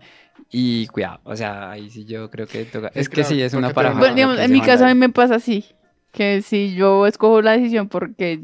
[0.52, 2.92] y cuidado, o sea, ahí sí yo creo que toca.
[2.94, 4.00] Sí, Es que claro, sí, es una paradoja.
[4.00, 5.66] Bueno, digamos, que en mi caso a mí me pasa así,
[6.12, 8.42] que si yo escojo la decisión porque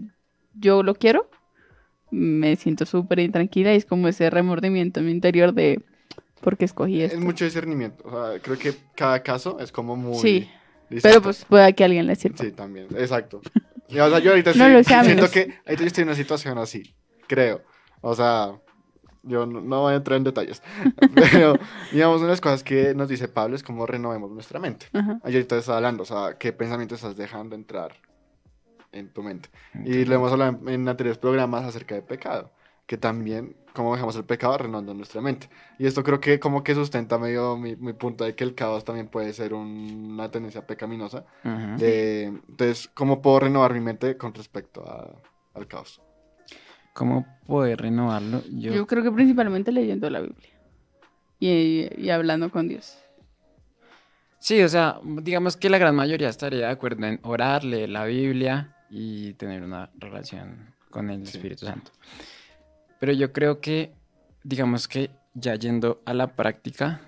[0.55, 1.29] yo lo quiero,
[2.09, 5.81] me siento súper intranquila y es como ese remordimiento en mi interior de
[6.41, 7.25] porque escogí es esto.
[7.25, 8.03] mucho discernimiento.
[8.07, 10.17] O sea, creo que cada caso es como muy...
[10.17, 10.49] Sí,
[10.89, 11.01] distinto.
[11.03, 12.37] Pero pues pueda que alguien le sirva.
[12.37, 13.41] Sí, también, exacto.
[13.89, 16.57] Y, o sea, yo ahorita No sé, siento que ahorita yo estoy en una situación
[16.57, 16.95] así,
[17.27, 17.61] creo.
[18.01, 18.59] O sea,
[19.23, 20.61] yo no, no voy a entrar en detalles.
[21.15, 21.57] Pero,
[21.91, 24.87] digamos, una de las cosas que nos dice Pablo es cómo renovemos nuestra mente.
[24.93, 25.19] Ajá.
[25.23, 27.95] Ayer ahorita estaba hablando, o sea, qué pensamiento estás dejando entrar
[28.91, 29.49] en tu mente.
[29.85, 32.51] Y lo hemos hablado en, en anteriores programas acerca del pecado,
[32.87, 35.49] que también, cómo dejamos el pecado renovando nuestra mente.
[35.77, 38.83] Y esto creo que como que sustenta medio mi, mi punto de que el caos
[38.85, 41.25] también puede ser un- una tendencia pecaminosa.
[41.43, 45.13] Entonces, ¿cómo puedo renovar mi mente con respecto a-
[45.53, 46.01] al caos?
[46.93, 48.41] ¿Cómo poder renovarlo?
[48.49, 50.49] Yo, Yo creo que principalmente leyendo la Biblia
[51.39, 52.97] y, y hablando con Dios.
[54.39, 58.05] Sí, o sea, digamos que la gran mayoría estaría de acuerdo en orar, leer la
[58.05, 61.37] Biblia y tener una relación con el Sí.
[61.37, 61.91] Espíritu Santo.
[62.99, 63.93] Pero yo creo que,
[64.43, 67.01] digamos que ya yendo a la práctica,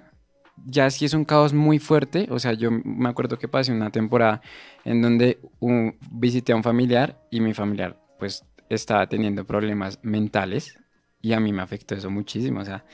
[0.65, 3.91] ya si es un caos muy fuerte, o sea, yo me acuerdo que pasé una
[3.91, 4.41] temporada
[4.85, 5.39] en donde
[6.11, 10.77] visité a un familiar y mi familiar pues estaba teniendo problemas mentales
[11.21, 12.85] y a mí me afectó eso muchísimo, o sea,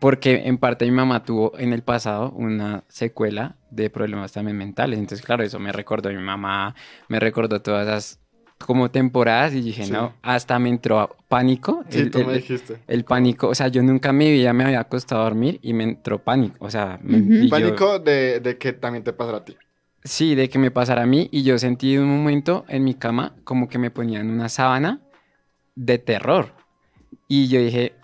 [0.00, 4.98] porque en parte mi mamá tuvo en el pasado una secuela de problemas también mentales.
[4.98, 6.74] Entonces, claro, eso me recordó a mi mamá,
[7.08, 8.21] me recordó todas esas
[8.64, 9.92] como temporadas y dije, Sí.
[9.92, 11.84] no, hasta me entró pánico.
[11.88, 12.78] Sí, el, tú el- me dijiste.
[12.86, 15.72] el pánico, o sea, yo nunca en mi vida me había acostado a dormir y
[15.72, 17.32] me entró pánico, o sea, me- Ujú.
[17.32, 19.56] y yo- Pánico de, de que también te pasará a ti.
[20.04, 22.94] Sí, de que me pasara a mí y yo sentí en un momento en mi
[22.94, 25.00] cama como que me ponían una sábana
[25.76, 26.52] de terror.
[27.28, 27.94] Y yo dije,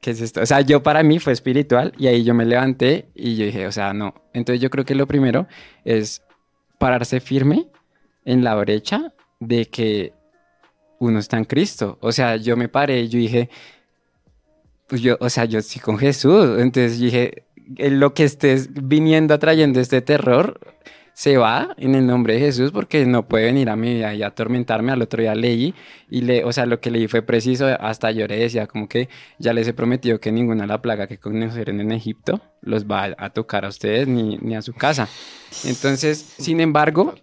[0.00, 0.40] ¿qué es esto?
[0.42, 3.66] O sea, yo para mí fue espiritual y ahí yo me levanté y yo dije,
[3.68, 4.14] o sea, no.
[4.32, 5.46] Entonces yo creo que lo primero
[5.84, 6.22] es
[6.78, 7.68] pararse firme
[8.24, 10.12] en la brecha de que
[10.98, 11.98] uno está en Cristo.
[12.00, 13.50] O sea, yo me paré y yo dije,
[14.86, 16.58] pues yo, o sea, yo estoy con Jesús.
[16.58, 17.44] Entonces dije,
[17.76, 20.60] en lo que estés viniendo atrayendo este terror
[21.12, 24.22] se va en el nombre de Jesús porque no puede venir a mi vida y
[24.22, 24.92] atormentarme.
[24.92, 25.74] Al otro día leí
[26.10, 29.54] y le, o sea, lo que leí fue preciso, hasta lloré, decía como que ya
[29.54, 33.30] les he prometido que ninguna de la plaga que conocieron en Egipto los va a
[33.30, 35.08] tocar a ustedes ni, ni a su casa.
[35.64, 37.14] Entonces, sin embargo,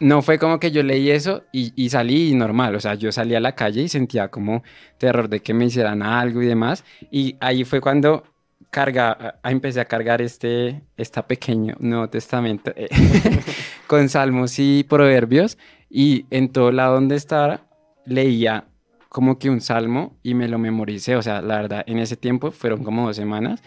[0.00, 3.34] no fue como que yo leí eso y, y salí normal, o sea, yo salí
[3.34, 4.62] a la calle y sentía como
[4.98, 8.24] terror de que me hicieran algo y demás, y ahí fue cuando
[8.70, 12.88] carga, empecé a cargar este, esta pequeño Nuevo Testamento eh,
[13.86, 17.66] con salmos y proverbios, y en todo lado donde estaba
[18.04, 18.66] leía
[19.08, 22.50] como que un salmo y me lo memoricé, o sea, la verdad, en ese tiempo
[22.50, 23.62] fueron como dos semanas,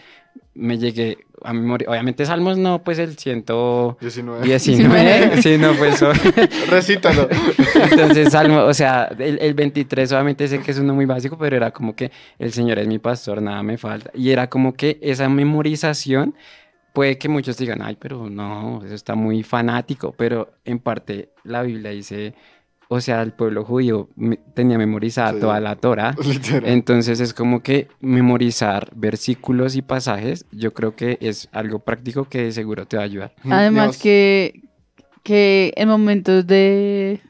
[0.54, 5.42] me llegué a memorizar, obviamente salmos no, pues el 119, 19.
[5.42, 6.00] sí, no, pues.
[6.68, 7.28] Recítalo.
[7.90, 11.56] Entonces, Salmo, o sea, el, el 23 obviamente sé que es uno muy básico, pero
[11.56, 14.10] era como que el Señor es mi pastor, nada me falta.
[14.14, 16.34] Y era como que esa memorización,
[16.92, 21.62] puede que muchos digan, ay, pero no, eso está muy fanático, pero en parte la
[21.62, 22.34] Biblia dice,
[22.92, 25.40] o sea, el pueblo judío me- tenía memorizada Sí.
[25.40, 26.14] toda la Torah.
[26.26, 26.68] Literal.
[26.68, 32.42] Entonces es como que memorizar versículos y pasajes, yo creo que es algo práctico que
[32.42, 33.32] de seguro te va a ayudar.
[33.44, 34.62] Además Digamos, que,
[35.22, 37.20] que en momentos de...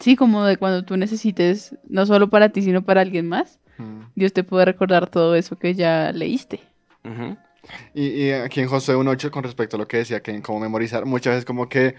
[0.00, 4.00] Sí, como de cuando tú necesites, no solo para ti, sino para alguien más, mm.
[4.14, 6.60] Dios te puede recordar todo eso que ya leíste.
[7.94, 10.60] Y, y aquí en José 1.8, con respecto a lo que decía, que en cómo
[10.60, 11.94] memorizar, muchas veces como que,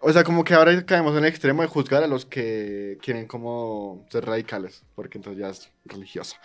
[0.00, 3.26] o sea, como que ahora caemos en el extremo de juzgar a los que quieren
[3.26, 6.36] como ser radicales, porque entonces ya es religioso.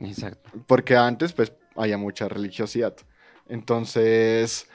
[0.00, 0.50] Exacto.
[0.66, 2.96] Porque antes, pues, había mucha religiosidad.
[3.48, 4.68] Entonces,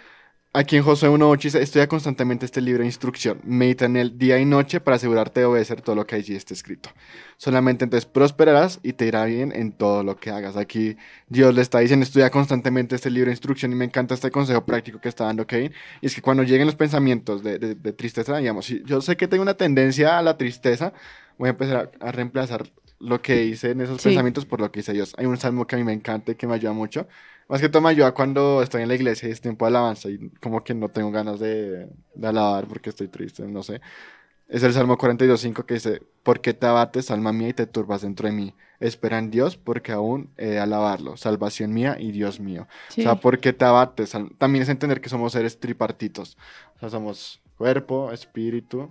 [0.53, 4.39] aquí en Josué 1.8 dice, estudia constantemente este libro de instrucción, medita en él día
[4.39, 6.89] y noche para asegurarte de obedecer todo lo que allí está escrito.
[7.37, 10.57] Solamente entonces prosperarás y te irá bien en todo lo que hagas.
[10.57, 14.31] Aquí Dios le está diciendo, estudia constantemente este libro de instrucción y me encanta este
[14.31, 15.73] consejo práctico que está dando Kevin.
[16.01, 19.17] Y es que cuando lleguen los pensamientos de, de- de tristeza, digamos, si yo sé
[19.17, 20.93] que tengo una tendencia a la tristeza,
[21.37, 24.09] voy a empezar a, a reemplazar lo que hice en esos Sí.
[24.09, 25.13] pensamientos por lo que hice Dios.
[25.17, 27.07] Hay un salmo que a mí me encanta y que me ayuda mucho.
[27.49, 30.07] Más que todo me ayuda cuando estoy en la iglesia y es tiempo de alabanza
[30.09, 33.81] y como que no tengo ganas de, de alabar porque estoy triste, no sé.
[34.47, 38.01] Es el Salmo 42.5 que dice, ¿por qué te abates, alma mía, y te turbas
[38.01, 38.55] dentro de mí?
[38.79, 42.67] Espera en Dios porque aún he de alabarlo, salvación mía y Dios mío.
[42.89, 43.01] Sí.
[43.01, 44.15] O sea, ¿por qué te abates?
[44.37, 46.37] También es entender que somos seres tripartitos.
[46.75, 48.89] O sea, somos cuerpo, espíritu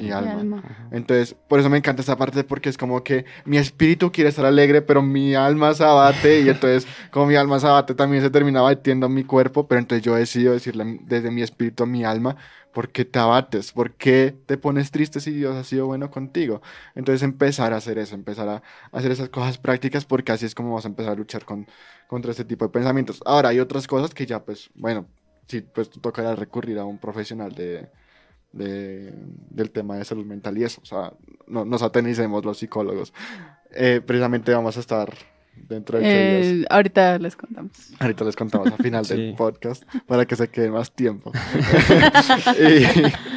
[0.00, 0.62] y alma.
[0.90, 4.44] Entonces, por eso me encanta esa parte porque es como que mi espíritu quiere estar
[4.44, 8.30] alegre, pero mi alma se abate y entonces como mi alma se abate también se
[8.30, 12.34] termina batiendo mi cuerpo, pero entonces yo decido decirle desde mi espíritu a mi alma,
[12.72, 13.70] ¿por qué te abates?
[13.70, 16.60] ¿Por qué te pones triste si Dios ha sido bueno contigo?
[16.96, 20.74] Entonces empezar a hacer eso, empezar a hacer esas cosas prácticas porque así es como
[20.74, 21.68] vas a empezar a luchar con,
[22.08, 23.20] contra este tipo de pensamientos.
[23.24, 25.06] Ahora, hay otras cosas que ya pues, bueno,
[25.46, 27.88] sí, pues tocará recurrir a un profesional de,
[28.58, 29.12] de-
[29.50, 30.80] del tema de salud mental y eso.
[30.82, 31.12] O sea,
[31.46, 33.12] no nos atenicemos los psicólogos.
[33.74, 35.12] Eh, precisamente vamos a estar
[35.68, 36.62] dentro de ocho días.
[36.62, 37.72] Eh, ahorita les contamos.
[37.98, 39.14] Ahorita les contamos al final Sí.
[39.16, 41.32] del podcast para que se quede más tiempo.
[42.58, 42.84] Y-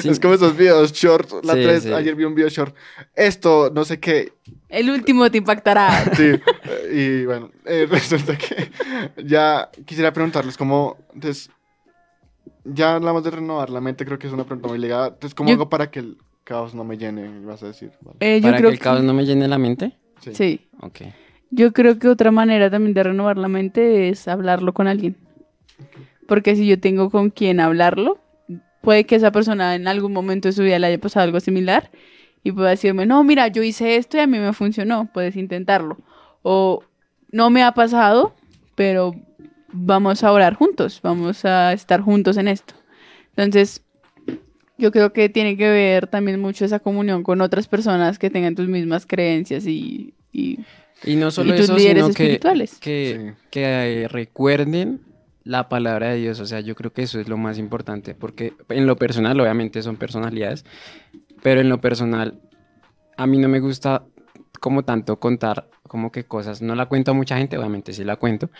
[0.00, 0.10] Sí.
[0.10, 1.30] Es como esos videos short.
[1.42, 1.92] La Sí, tres- sí.
[1.92, 2.74] Ayer vi un video short.
[3.14, 4.32] Esto, no sé qué.
[4.68, 6.04] El último te impactará.
[6.14, 6.32] Sí.
[6.92, 8.70] y bueno, eh, resulta que
[9.24, 10.98] ya quisiera preguntarles cómo.
[11.14, 11.50] Entonces,
[12.72, 14.04] ya hablamos de renovar la mente.
[14.04, 15.08] Creo que es una pregunta muy ligada.
[15.08, 17.40] Entonces, ¿cómo Yo- hago para que el caos no me llene?
[17.44, 17.92] Vas a decir.
[18.00, 18.16] Vale.
[18.20, 19.96] Eh, yo Para que creo el caos no me llene la mente.
[20.20, 20.34] Sí.
[20.34, 20.60] Sí.
[20.80, 21.00] Ok.
[21.50, 25.16] Yo creo que otra manera también de renovar la mente es hablarlo con alguien.
[26.26, 28.18] Porque si yo tengo con quien hablarlo,
[28.82, 31.90] puede que esa persona en algún momento de su vida le haya pasado algo similar
[32.42, 35.98] y pueda decirme, no, mira, yo hice esto y a mí me funcionó, puedes intentarlo.
[36.42, 36.82] O
[37.30, 38.34] no me ha pasado,
[38.74, 39.12] pero
[39.76, 42.74] vamos a orar juntos, vamos a estar juntos en esto.
[43.36, 43.82] Entonces,
[44.78, 48.54] yo creo que tiene que ver también mucho esa comunión con otras personas que tengan
[48.54, 50.58] tus mismas creencias y, y
[51.04, 52.78] Y no solo tus eso, líderes sino que, espirituales.
[52.78, 53.42] que, Sí.
[53.50, 55.00] que, eh, recuerden
[55.44, 56.40] la palabra de Dios.
[56.40, 59.80] O sea, yo creo que eso es lo más importante, porque en lo personal, obviamente
[59.82, 60.64] son personalidades,
[61.42, 62.40] pero en lo personal,
[63.16, 64.04] a mí no me gusta
[64.60, 66.60] como tanto contar como que cosas.
[66.62, 68.50] No la cuento a mucha gente, obviamente sí la cuento,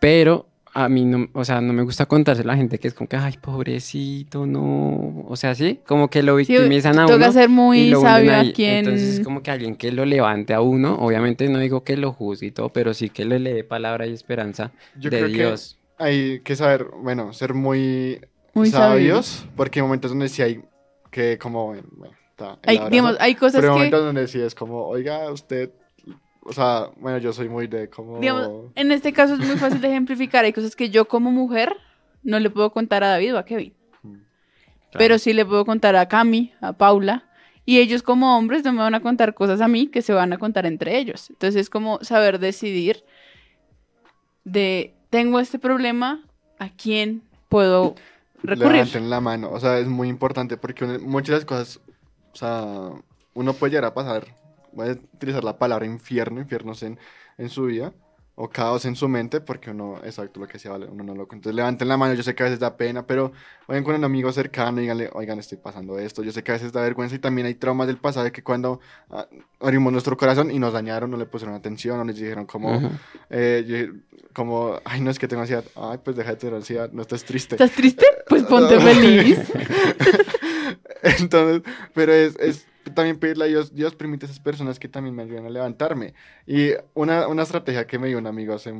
[0.00, 2.94] pero a mí no, o sea, no me gusta contarse a la gente que es
[2.94, 5.24] como que, ay, pobrecito, no.
[5.26, 7.32] O sea, sí, como que lo Sí, victimizan a toca uno.
[7.32, 8.78] ser y muy sabio a quien...
[8.78, 12.12] Entonces es como que alguien que lo levante a uno, obviamente no digo que lo
[12.12, 15.78] juzgue y todo, pero sí que le lee palabra y esperanza Yo de creo Dios.
[15.98, 18.20] que hay que saber, bueno, ser muy,
[18.54, 20.62] Muy sabios, porque hay momentos donde sí hay
[21.10, 21.84] que como, bueno,
[22.30, 25.70] está Hay, digamos, hay cosas pero hay que, momentos donde sí es como, oiga, usted,
[26.48, 28.18] o sea, bueno, yo soy muy de como...
[28.18, 30.44] digamos, en este caso es muy fácil de ejemplificar.
[30.44, 31.76] Hay cosas que yo como mujer
[32.22, 34.16] no le puedo contar a David o a Kevin, Mm,
[34.92, 37.24] pero sí le puedo contar a Cami, a Paula.
[37.64, 40.32] Y ellos como hombres no me van a contar cosas a mí que se van
[40.32, 41.28] a contar entre ellos.
[41.28, 43.04] Entonces es como saber decidir
[44.44, 46.24] de, tengo este problema,
[46.58, 47.94] ¿a quién puedo
[48.42, 48.72] recurrir.
[48.72, 49.50] levanten la mano.
[49.50, 51.80] O sea, es muy importante porque muchas de las cosas,
[52.32, 52.90] o sea,
[53.34, 54.26] uno puede llegar a pasar,
[54.84, 56.98] voy a utilizar la palabra infierno, infiernos en,
[57.36, 57.92] en su vida,
[58.40, 61.22] o caos en su mente, porque uno, exacto lo que decía, vale, uno no lo...
[61.24, 63.32] Entonces levanten la mano, yo sé que a veces da pena, pero
[63.66, 66.54] vayan con un amigo cercano y díganle, oigan, estoy pasando esto, yo sé que a
[66.54, 68.78] veces da vergüenza y también hay traumas del pasado que cuando
[69.10, 69.26] ah,
[69.58, 72.92] abrimos nuestro corazón y nos dañaron, no le pusieron atención, o les dijeron como...
[73.28, 73.90] Eh,
[74.32, 75.64] como, ay, no es que tengo ansiedad.
[75.74, 77.56] Ay, pues deja de tener ansiedad, no estés triste.
[77.56, 78.06] ¿Estás triste?
[78.28, 79.40] Pues ponte feliz.
[81.02, 81.62] Entonces,
[81.92, 85.22] pero es, es también pedirle a Dios, Dios permite a esas personas que también me
[85.22, 86.14] ayuden a levantarme.
[86.46, 88.72] Y una, una estrategia que me dio un amigo hace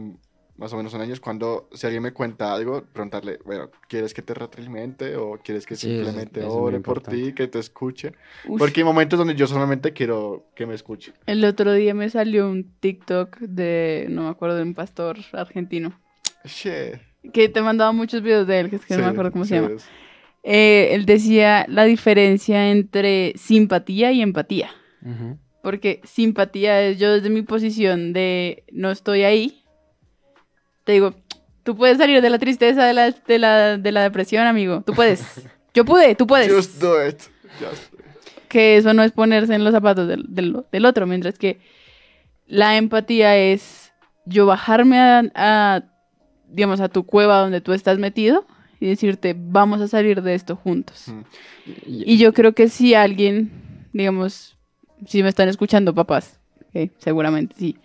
[0.57, 4.13] más o menos un año es cuando si alguien me cuenta algo, preguntarle, bueno, ¿quieres
[4.13, 8.13] que te retroalimente o quieres que Sí, simplemente eso ore por ti, que te escuche?
[8.59, 11.13] Porque hay momentos donde yo solamente quiero que me escuche.
[11.27, 15.97] El otro día me salió un TikTok de, no me acuerdo, de un pastor argentino.
[16.45, 16.97] Shit.
[17.33, 19.45] Que te mandaba muchos videos de él, que es que no me Sí, acuerdo cómo
[19.45, 19.75] sí se llama.
[19.77, 19.89] es.
[20.51, 24.71] Eh, él decía la diferencia entre simpatía y empatía.
[25.63, 29.63] Porque simpatía es yo desde mi posición de no estoy ahí.
[30.85, 31.15] Te digo,
[31.65, 34.83] tú puedes salir de la tristeza, de la, de la, de la depresión, amigo.
[34.87, 35.47] Tú puedes.
[35.75, 36.51] Yo pude, tú puedes.
[36.51, 37.21] Just do it.
[37.61, 38.05] Just do it.
[38.49, 41.59] que eso no es ponerse en los zapatos del, del- del otro, mientras que
[42.47, 43.93] la empatía es
[44.25, 45.83] yo bajarme a, a,
[46.49, 48.47] digamos, a tu cueva donde tú estás metido
[48.81, 51.09] y decirte, vamos a salir de esto juntos.
[51.09, 51.23] Mm.
[51.87, 53.51] Y yo creo que si alguien,
[53.93, 54.57] digamos,
[55.07, 56.39] si me están escuchando papás,
[56.73, 57.77] que seguramente sí,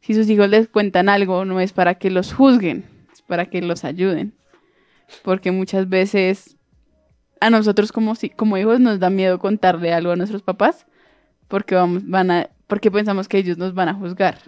[0.00, 3.60] si sus hijos les cuentan algo, no es para que los juzguen, es para que
[3.60, 4.34] los ayuden.
[5.22, 6.56] Porque muchas veces
[7.40, 10.86] a nosotros como, si, como hijos nos da miedo contarle algo a nuestros papás
[11.48, 14.38] porque, vamos, van a, porque pensamos que ellos nos van a juzgar.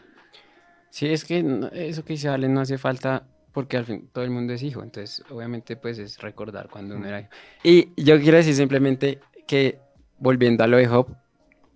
[0.90, 4.30] Sí, es que eso que dice Ale no hace falta porque al fin todo el
[4.30, 7.30] mundo es hijo, entonces obviamente pues es recordar cuando uno era hijo.
[7.62, 9.78] Y yo quiero decir simplemente que
[10.18, 11.09] volviendo a lo de Job,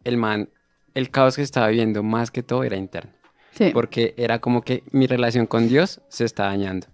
[0.04, 0.48] el man,
[0.94, 3.12] el caos que estaba viviendo más que todo era interno,
[3.52, 3.70] Sí.
[3.72, 6.86] porque era como que mi relación con Dios se está dañando.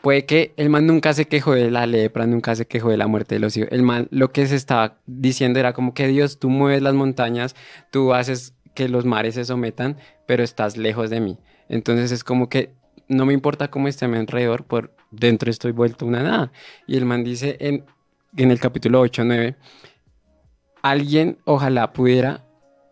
[0.00, 3.08] Puede que el man nunca se quejó de la lepra, nunca se quejó de la
[3.08, 3.68] muerte de los hijos.
[3.72, 7.56] El man lo que se estaba diciendo era como que Dios, tú mueves las montañas,
[7.90, 9.96] tú haces que los mares se sometan,
[10.26, 11.38] pero estás lejos de mí.
[11.68, 12.70] Entonces es como que
[13.08, 16.52] no me importa cómo esté a mi alrededor, por dentro estoy vuelto una nada.
[16.86, 17.84] Y el man dice en,
[18.36, 19.56] en el capítulo 8, 9,
[20.82, 22.44] alguien ojalá pudiera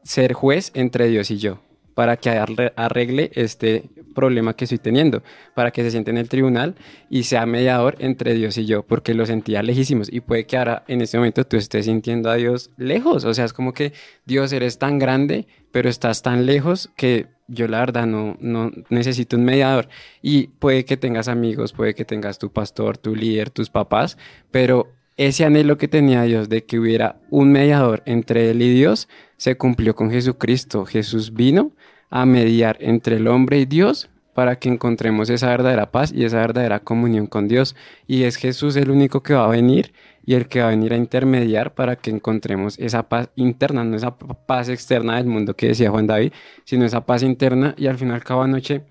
[0.03, 1.61] ser juez entre Dios y yo,
[1.95, 5.23] para que arre- arregle este problema que estoy teniendo,
[5.55, 6.75] para que se siente en el tribunal
[7.11, 10.11] y sea mediador entre Dios y yo, porque lo sentía lejísimos.
[10.11, 13.45] Y puede que ahora en este momento tú estés sintiendo a Dios lejos, o sea,
[13.45, 13.93] es como que
[14.25, 19.37] Dios eres tan grande, pero estás tan lejos que yo la verdad no, no necesito
[19.37, 19.89] un mediador.
[20.23, 24.19] Y puede que tengas amigos, puede que tengas tu pastor, tu líder, tus papás,
[24.51, 29.09] pero ese anhelo que tenía Dios de que hubiera un mediador entre él y Dios
[29.37, 30.85] se cumplió con Jesucristo.
[30.85, 31.73] Jesús vino
[32.11, 36.37] a mediar entre el hombre y Dios para que encontremos esa verdadera paz y esa
[36.39, 37.75] verdadera comunión con Dios.
[38.07, 39.93] Y es Jesús el único que va a venir
[40.25, 43.97] y el que va a venir a intermediar para que encontremos esa paz interna, no
[43.97, 46.33] esa pa- paz externa del mundo que decía Juan David,
[46.65, 47.75] sino esa paz interna.
[47.77, 48.85] Y al final, cada noche,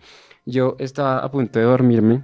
[0.45, 2.23] yo estaba a punto de dormirme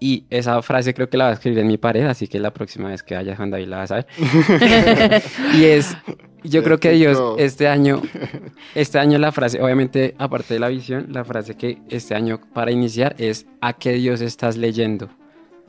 [0.00, 2.52] y esa frase creo que la va a escribir en mi pared, así que la
[2.52, 4.06] próxima vez que vaya Juan David la vas a ver.
[5.54, 5.96] y es,
[6.44, 7.36] yo creo que Dios Épico.
[7.38, 8.02] este año,
[8.74, 12.70] este año la frase, obviamente aparte de la visión, la frase que este año para
[12.70, 15.08] iniciar es ¿a qué Dios estás leyendo?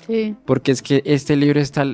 [0.08, 0.36] Sí.
[0.46, 1.86] Porque es que este libro está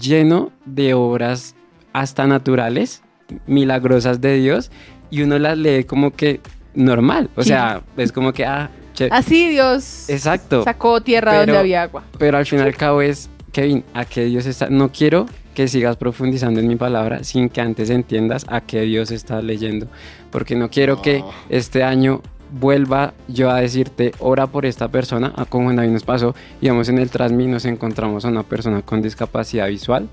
[0.00, 1.54] lleno de obras
[1.92, 3.02] hasta naturales,
[3.46, 4.70] milagrosas de Dios,
[5.10, 6.40] y uno las lee como que
[6.74, 7.48] normal, o Sí.
[7.50, 10.64] sea, es como que, ah, che- Así Dios exacto.
[10.64, 12.04] sacó tierra Pero- donde había agua.
[12.18, 14.68] Pero al fin y al cabo es, Kevin, a qué Dios está.
[14.70, 19.10] No quiero que sigas profundizando en mi palabra sin que antes entiendas a qué Dios
[19.10, 19.86] estás leyendo.
[20.30, 25.44] Porque no quiero que este año vuelva yo a decirte, ora por esta persona, a
[25.46, 29.00] como Juan David nos pasó, íbamos en el Transmi, nos encontramos a una persona con
[29.02, 30.08] discapacidad visual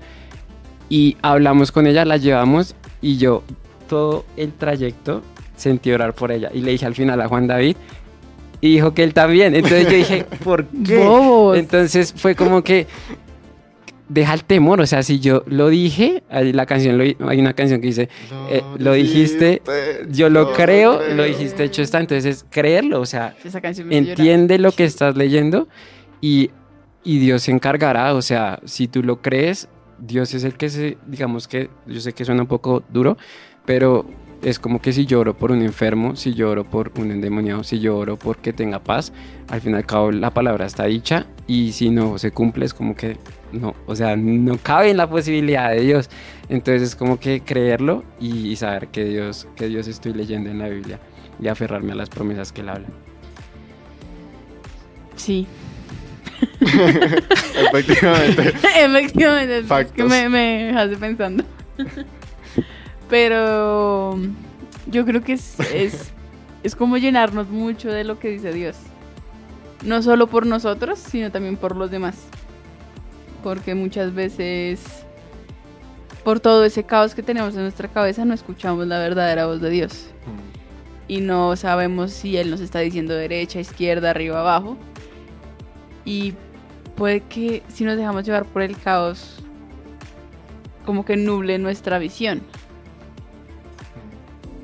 [0.88, 3.42] y hablamos con ella, la llevamos y yo
[3.88, 5.22] todo el trayecto
[5.56, 7.76] sentí orar por ella y le dije al final a Juan David
[8.60, 9.54] y dijo que él también.
[9.54, 10.98] Entonces yo dije, ¿por qué?
[10.98, 11.58] Bobos.
[11.58, 12.86] Entonces fue como que
[14.08, 17.52] deja el temor, o sea, si yo lo dije, hay la canción, lo- hay una
[17.52, 18.08] canción que dice,
[18.50, 19.62] eh, lo dijiste,
[20.10, 23.94] yo lo creo, lo dijiste, hecho está, entonces es creerlo, o sea, Esa canción me
[23.94, 24.18] hizo llorar.
[24.18, 25.68] entiende lo que estás leyendo
[26.20, 26.50] y,
[27.04, 29.68] y Dios se encargará, o sea, si tú lo crees,
[30.00, 33.16] Dios es el que se, digamos que, yo sé que suena un poco duro,
[33.64, 34.04] pero
[34.42, 38.16] es como que si lloro por un enfermo, si lloro por un endemoniado, si lloro
[38.16, 39.12] porque tenga paz,
[39.48, 42.74] al fin y al cabo la palabra está dicha y si no se cumple es
[42.74, 43.16] como que
[43.52, 46.08] no, o sea, no cabe en la posibilidad de Dios.
[46.48, 50.68] Entonces es como que creerlo y, saber que Dios, que Dios estoy leyendo en la
[50.68, 51.00] Biblia
[51.40, 52.88] y aferrarme a las promesas que él habla.
[55.16, 55.46] Sí,
[56.60, 58.48] Efectivamente.
[58.78, 60.08] efectivamente, es que Factos.
[60.08, 61.44] me, me dejaste pensando.
[63.10, 64.16] Pero
[64.86, 66.12] yo creo que es, es,
[66.62, 68.76] es como llenarnos mucho de lo que dice Dios.
[69.84, 72.16] No solo por nosotros, sino también por los demás.
[73.42, 75.04] Porque muchas veces,
[76.22, 79.70] por todo ese caos que tenemos en nuestra cabeza, no escuchamos la verdadera voz de
[79.70, 80.06] Dios.
[81.08, 84.76] y no sabemos si él nos está diciendo derecha, izquierda, arriba, abajo.
[86.04, 86.34] Y
[86.94, 89.38] puede que si nos dejamos llevar por el caos,
[90.84, 92.42] como que nuble nuestra visión.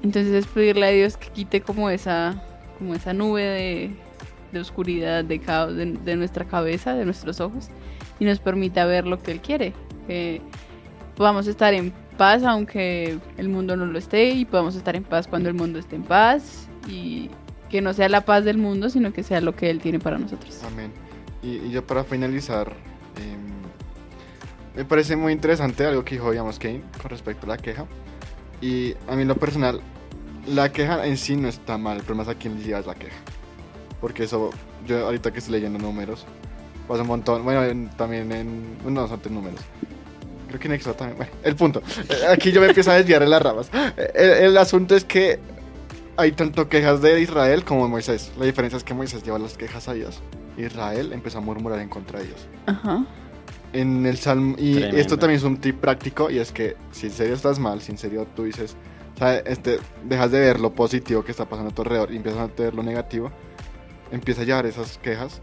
[0.07, 2.41] Entonces es pedirle a Dios que quite como esa,
[2.79, 3.91] como esa nube de,
[4.53, 7.71] de oscuridad, de caos de, de nuestra cabeza, de nuestros ojos,
[8.21, 9.73] y nos permita ver lo que Él quiere.
[10.07, 10.41] Que
[11.17, 15.27] podamos estar en paz aunque el mundo no lo esté, y podamos estar en paz
[15.27, 17.29] cuando el mundo esté en paz, y
[17.69, 20.19] que no sea la paz del mundo, sino que sea lo que Él tiene para
[20.19, 20.63] nosotros.
[20.69, 20.93] Amén.
[21.43, 22.73] Y, y para finalizar,
[23.17, 27.87] em, me parece muy interesante algo que dijo Amos Kane con respecto a la queja.
[28.61, 29.81] Y a mí lo personal,
[30.47, 32.95] la queja en sí no está mal, el problema es a quién le llevas la
[32.95, 33.17] queja.
[34.01, 34.51] Porque eso,
[34.87, 36.27] yo ahorita que estoy leyendo números,
[36.87, 37.45] pasa un montón.
[37.45, 38.77] Bueno, en- también en.
[38.93, 39.61] No, son tres números.
[40.49, 41.17] Creo que en Éxodo también.
[41.17, 41.83] Bueno, el punto.
[42.09, 43.69] Eh, Aquí yo me empiezo a desviar en las ramas.
[43.97, 45.39] Eh, El, el asunto es que
[46.17, 48.31] hay tanto quejas de Israel como de Moisés.
[48.39, 50.23] La diferencia es que Moisés lleva las quejas a Dios.
[50.57, 52.47] Israel empezó a murmurar en contra de Dios.
[52.67, 53.05] Ajá.
[53.73, 54.97] En el salmo, y Tremendo.
[54.97, 57.93] esto también es un tip práctico, y es que si en serio estás mal, si
[57.93, 58.75] en serio tú dices,
[59.17, 62.17] o sea, este, dejas de ver lo positivo que está pasando a tu alrededor y
[62.17, 63.33] empiezas a ver lo negativo,
[64.11, 65.41] empieza a llevar esas quejas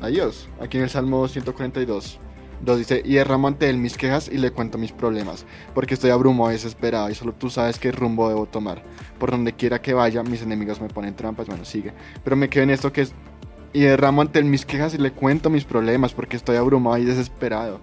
[0.00, 0.48] a Dios.
[0.58, 2.18] Aquí en el Salmo 142,
[2.62, 5.44] 2 dice, y derramo ante él mis quejas y le cuento mis problemas,
[5.74, 8.82] porque estoy abrumado desesperado y solo tú sabes qué rumbo debo tomar.
[9.18, 11.92] Por donde quiera que vaya, mis enemigos me ponen trampas, bueno, sigue.
[12.24, 13.12] Pero me quedo en esto que es,
[13.74, 17.04] y derramo ante él mis quejas y le cuento mis problemas, porque estoy abrumado y
[17.04, 17.80] desesperado.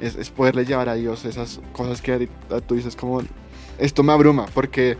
[0.00, 2.28] Es, es poderle llevar a Dios esas cosas que
[2.68, 3.22] tú dices como,
[3.78, 4.96] esto me abruma, porque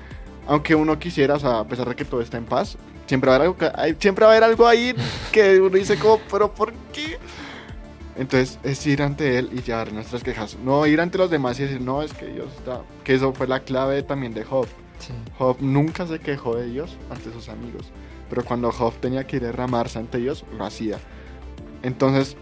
[0.47, 2.77] aunque uno quisiera, o sea, a pesar de que todo está en paz,
[3.07, 4.95] siempre va a haber algo, hay- siempre va a haber algo ahí
[5.33, 7.19] que uno dice como, pero ¿por qué?
[8.17, 10.57] Entonces es ir ante Él y llevar nuestras quejas.
[10.65, 12.81] No ir ante los demás y decir, no, es que Dios está...
[13.05, 14.67] Que eso fue la clave también de Job.
[15.39, 17.93] Job nunca se quejó de Dios ante sus amigos.
[18.29, 20.99] Pero cuando Job tenía que ir a derramarse ante Dios, lo hacía.
[21.85, 22.37] Entonces,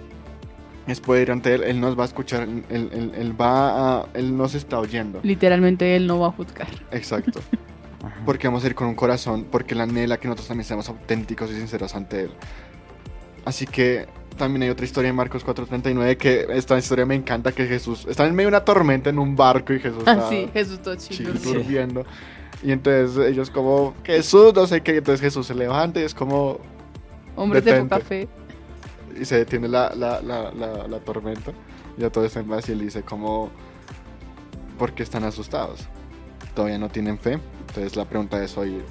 [0.86, 1.62] es poder ir ante Él.
[1.64, 2.42] Él nos va a escuchar.
[2.42, 4.06] Él, él- él va a...
[4.14, 5.20] Él nos está oyendo.
[5.22, 6.68] Literalmente Él no va a juzgar.
[6.92, 7.40] Exacto.
[8.24, 11.50] Porque vamos a ir con un corazón, porque Él anhela que nosotros también seamos auténticos
[11.50, 12.30] y sinceros ante Él.
[13.44, 14.06] Así que
[14.36, 18.26] también hay otra historia en Marcos 4:39 que esta historia me encanta, que Jesús está
[18.26, 20.94] en medio de una tormenta en un barco y Jesús Ah, está sí, Jesús todo
[20.96, 21.32] chido.
[21.36, 21.52] Sí.
[21.54, 22.04] durmiendo.
[22.62, 26.14] Y entonces ellos como, Jesús, no sé qué, y entonces Jesús se levanta y es
[26.14, 26.58] como,
[27.34, 27.94] Hombres de Detente.
[27.96, 28.28] poca fe.
[29.20, 31.52] Y se detiene la, la, la, la, tormenta.
[31.96, 33.50] Y ya todo está en paz y él dice como,
[34.78, 35.86] ¿por qué están asustados?
[36.54, 37.38] Todavía no tienen fe.
[37.68, 38.82] Entonces la pregunta es hoy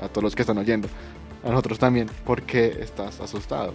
[0.00, 0.88] a todos los que están oyendo,
[1.44, 3.74] a nosotros también, ¿por qué estás asustado?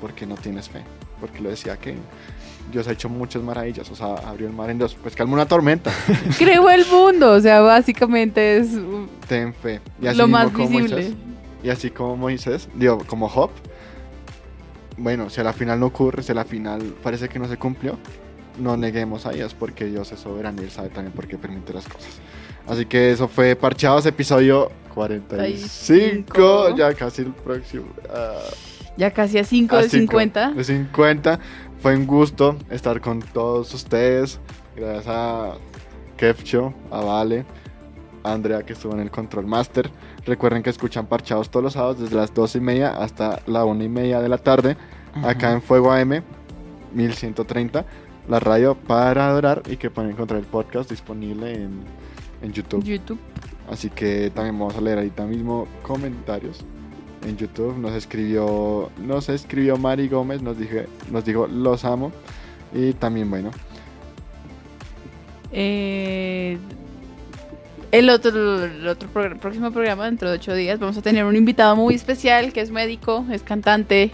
[0.00, 0.82] ¿Por qué no tienes fe?
[1.20, 1.96] Porque lo decía que
[2.70, 5.46] Dios ha hecho muchas maravillas, o sea, abrió el mar en dos, pues calma una
[5.46, 5.92] tormenta,
[6.38, 9.80] Creó el mundo, o sea, básicamente es uh, ten fe.
[10.00, 10.96] Y así lo más como visible.
[10.96, 11.14] Moisés,
[11.62, 13.50] y así como Moisés, digo, como Job,
[14.96, 17.56] bueno, si a la final no ocurre, si a la final parece que no se
[17.56, 17.98] cumplió,
[18.58, 21.72] no neguemos a Dios porque Dios es soberano y Él sabe también por qué permite
[21.72, 22.10] las cosas.
[22.66, 26.76] Así que eso fue Parchados, episodio 45, 45.
[26.76, 27.86] ya casi el próximo.
[28.10, 28.38] ah,
[28.96, 30.50] Ya casi a 5 a de cinco 50.
[30.52, 31.40] De 50.
[31.80, 34.38] Fue un gusto estar con todos ustedes.
[34.76, 35.54] Gracias a
[36.16, 37.44] Kefcho, a Vale,
[38.24, 39.90] a Andrea que estuvo en el Control Master.
[40.26, 43.84] Recuerden que escuchan Parchados todos los sábados desde las 12 y media hasta la 1
[43.84, 44.76] y media de la tarde.
[45.22, 46.22] Acá en Fuego AM
[46.92, 47.84] 1130.
[48.28, 51.82] La radio para adorar y que pueden encontrar el podcast disponible en,
[52.42, 52.82] en YouTube.
[52.82, 53.18] YouTube.
[53.70, 56.64] Así que también vamos a leer ahorita mismo comentarios
[57.26, 57.76] en YouTube.
[57.78, 62.12] Nos escribió, nos escribió Mari Gómez, nos dije, nos dijo los amo.
[62.72, 63.50] Y también bueno,
[65.56, 66.58] Eh,
[67.98, 71.76] el otro, el otro próximo programa, dentro de ocho días, vamos a tener un invitado
[71.76, 74.10] muy especial que es médico, es cantante,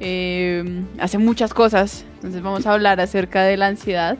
[0.00, 2.04] eh, hace muchas cosas.
[2.16, 4.18] Entonces vamos a hablar acerca de la ansiedad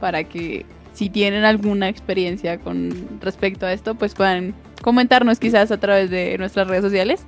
[0.00, 5.80] para que si tienen alguna experiencia con respecto a esto, pues puedan comentarnos quizás a
[5.80, 7.24] través de nuestras redes sociales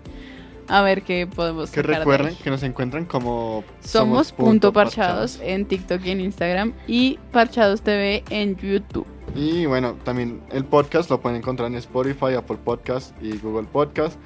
[0.68, 2.34] a ver qué podemos Que sacar de recuerden ahí.
[2.42, 8.22] que nos encuentran como Somos punto parchados en TikTok y en Instagram y Parchados TV
[8.30, 9.06] en YouTube.
[9.34, 14.18] Y bueno, también el podcast lo pueden encontrar en Spotify, Apple Podcast y Google Podcast.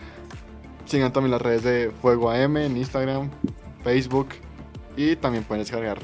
[0.87, 3.31] Sigan también las redes de Fuego AM en Instagram,
[3.85, 4.29] Facebook
[4.97, 5.99] y también pueden descargar.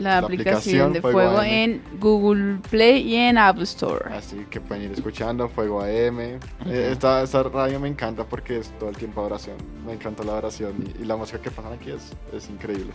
[0.00, 4.14] La, aplicación, de Fuego Fuego en Google Play y en App Store.
[4.14, 6.20] Así que pueden ir escuchando Fuego AM.
[6.20, 9.56] Eh, esta, esta radio me encanta porque es todo el tiempo oración.
[9.86, 12.92] Me encanta la oración y, y la música que pasan aquí es, es increíble.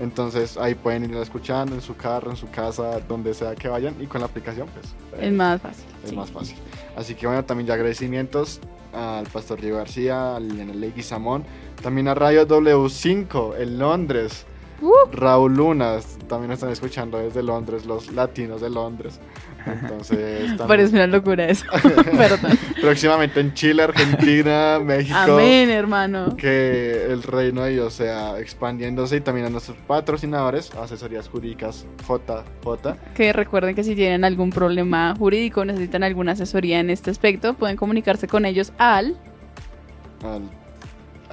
[0.00, 3.94] Entonces ahí pueden ir escuchando en su carro, en su casa, donde sea que vayan
[4.00, 5.84] y con la aplicación pues Es más fácil.
[6.02, 6.16] es sí.
[6.16, 6.56] más fácil.
[6.96, 8.60] Así que bueno, también ya agradecimientos
[8.94, 11.44] al pastor Diego García, a Liliana Leguizamón,
[11.82, 14.46] también a Radio W5 en Londres,
[14.80, 14.92] Uh.
[15.12, 19.20] Raúl Lunas, también están escuchando desde Londres, los latinos de Londres.
[19.66, 21.66] Entonces, también- Parece una locura eso.
[22.16, 22.58] Perdón.
[22.80, 25.18] próximamente en Chile, Argentina, México.
[25.18, 26.34] Amén, hermano.
[26.36, 32.94] Que el reino de Dios sea expandiéndose y también a nuestros patrocinadores, asesorías jurídicas JJ.
[33.14, 37.76] Que recuerden que si tienen algún problema jurídico, necesitan alguna asesoría en este aspecto, pueden
[37.76, 39.16] comunicarse con ellos al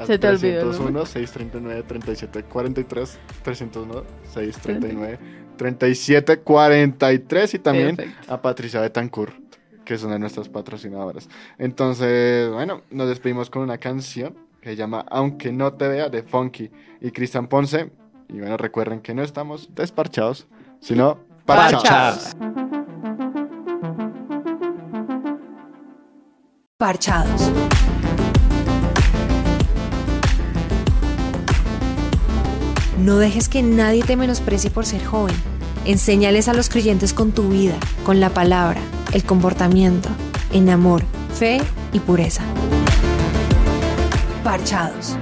[0.06, 5.20] Se te olvidó el 301 639 3743 301 639
[5.58, 8.34] 3743 y también Perfecto.
[8.34, 9.34] a Patricia Betancourt
[9.84, 14.76] que es una de nuestras patrocinadoras entonces bueno nos despedimos con una canción que se
[14.76, 16.70] llama Aunque no te vea de Funky
[17.02, 17.90] y Cristian Ponce
[18.30, 20.48] y bueno recuerden que no estamos desparchados
[20.80, 22.36] sino parchados.
[22.36, 22.68] Parchados.
[26.78, 27.97] Parchados.
[32.98, 35.36] No dejes que nadie te menosprecie por ser joven.
[35.86, 38.82] Enséñales a los creyentes con tu vida, con la palabra,
[39.14, 40.10] el comportamiento,
[40.52, 41.62] en amor, fe
[41.94, 42.44] y pureza.
[44.44, 45.16] Parchados.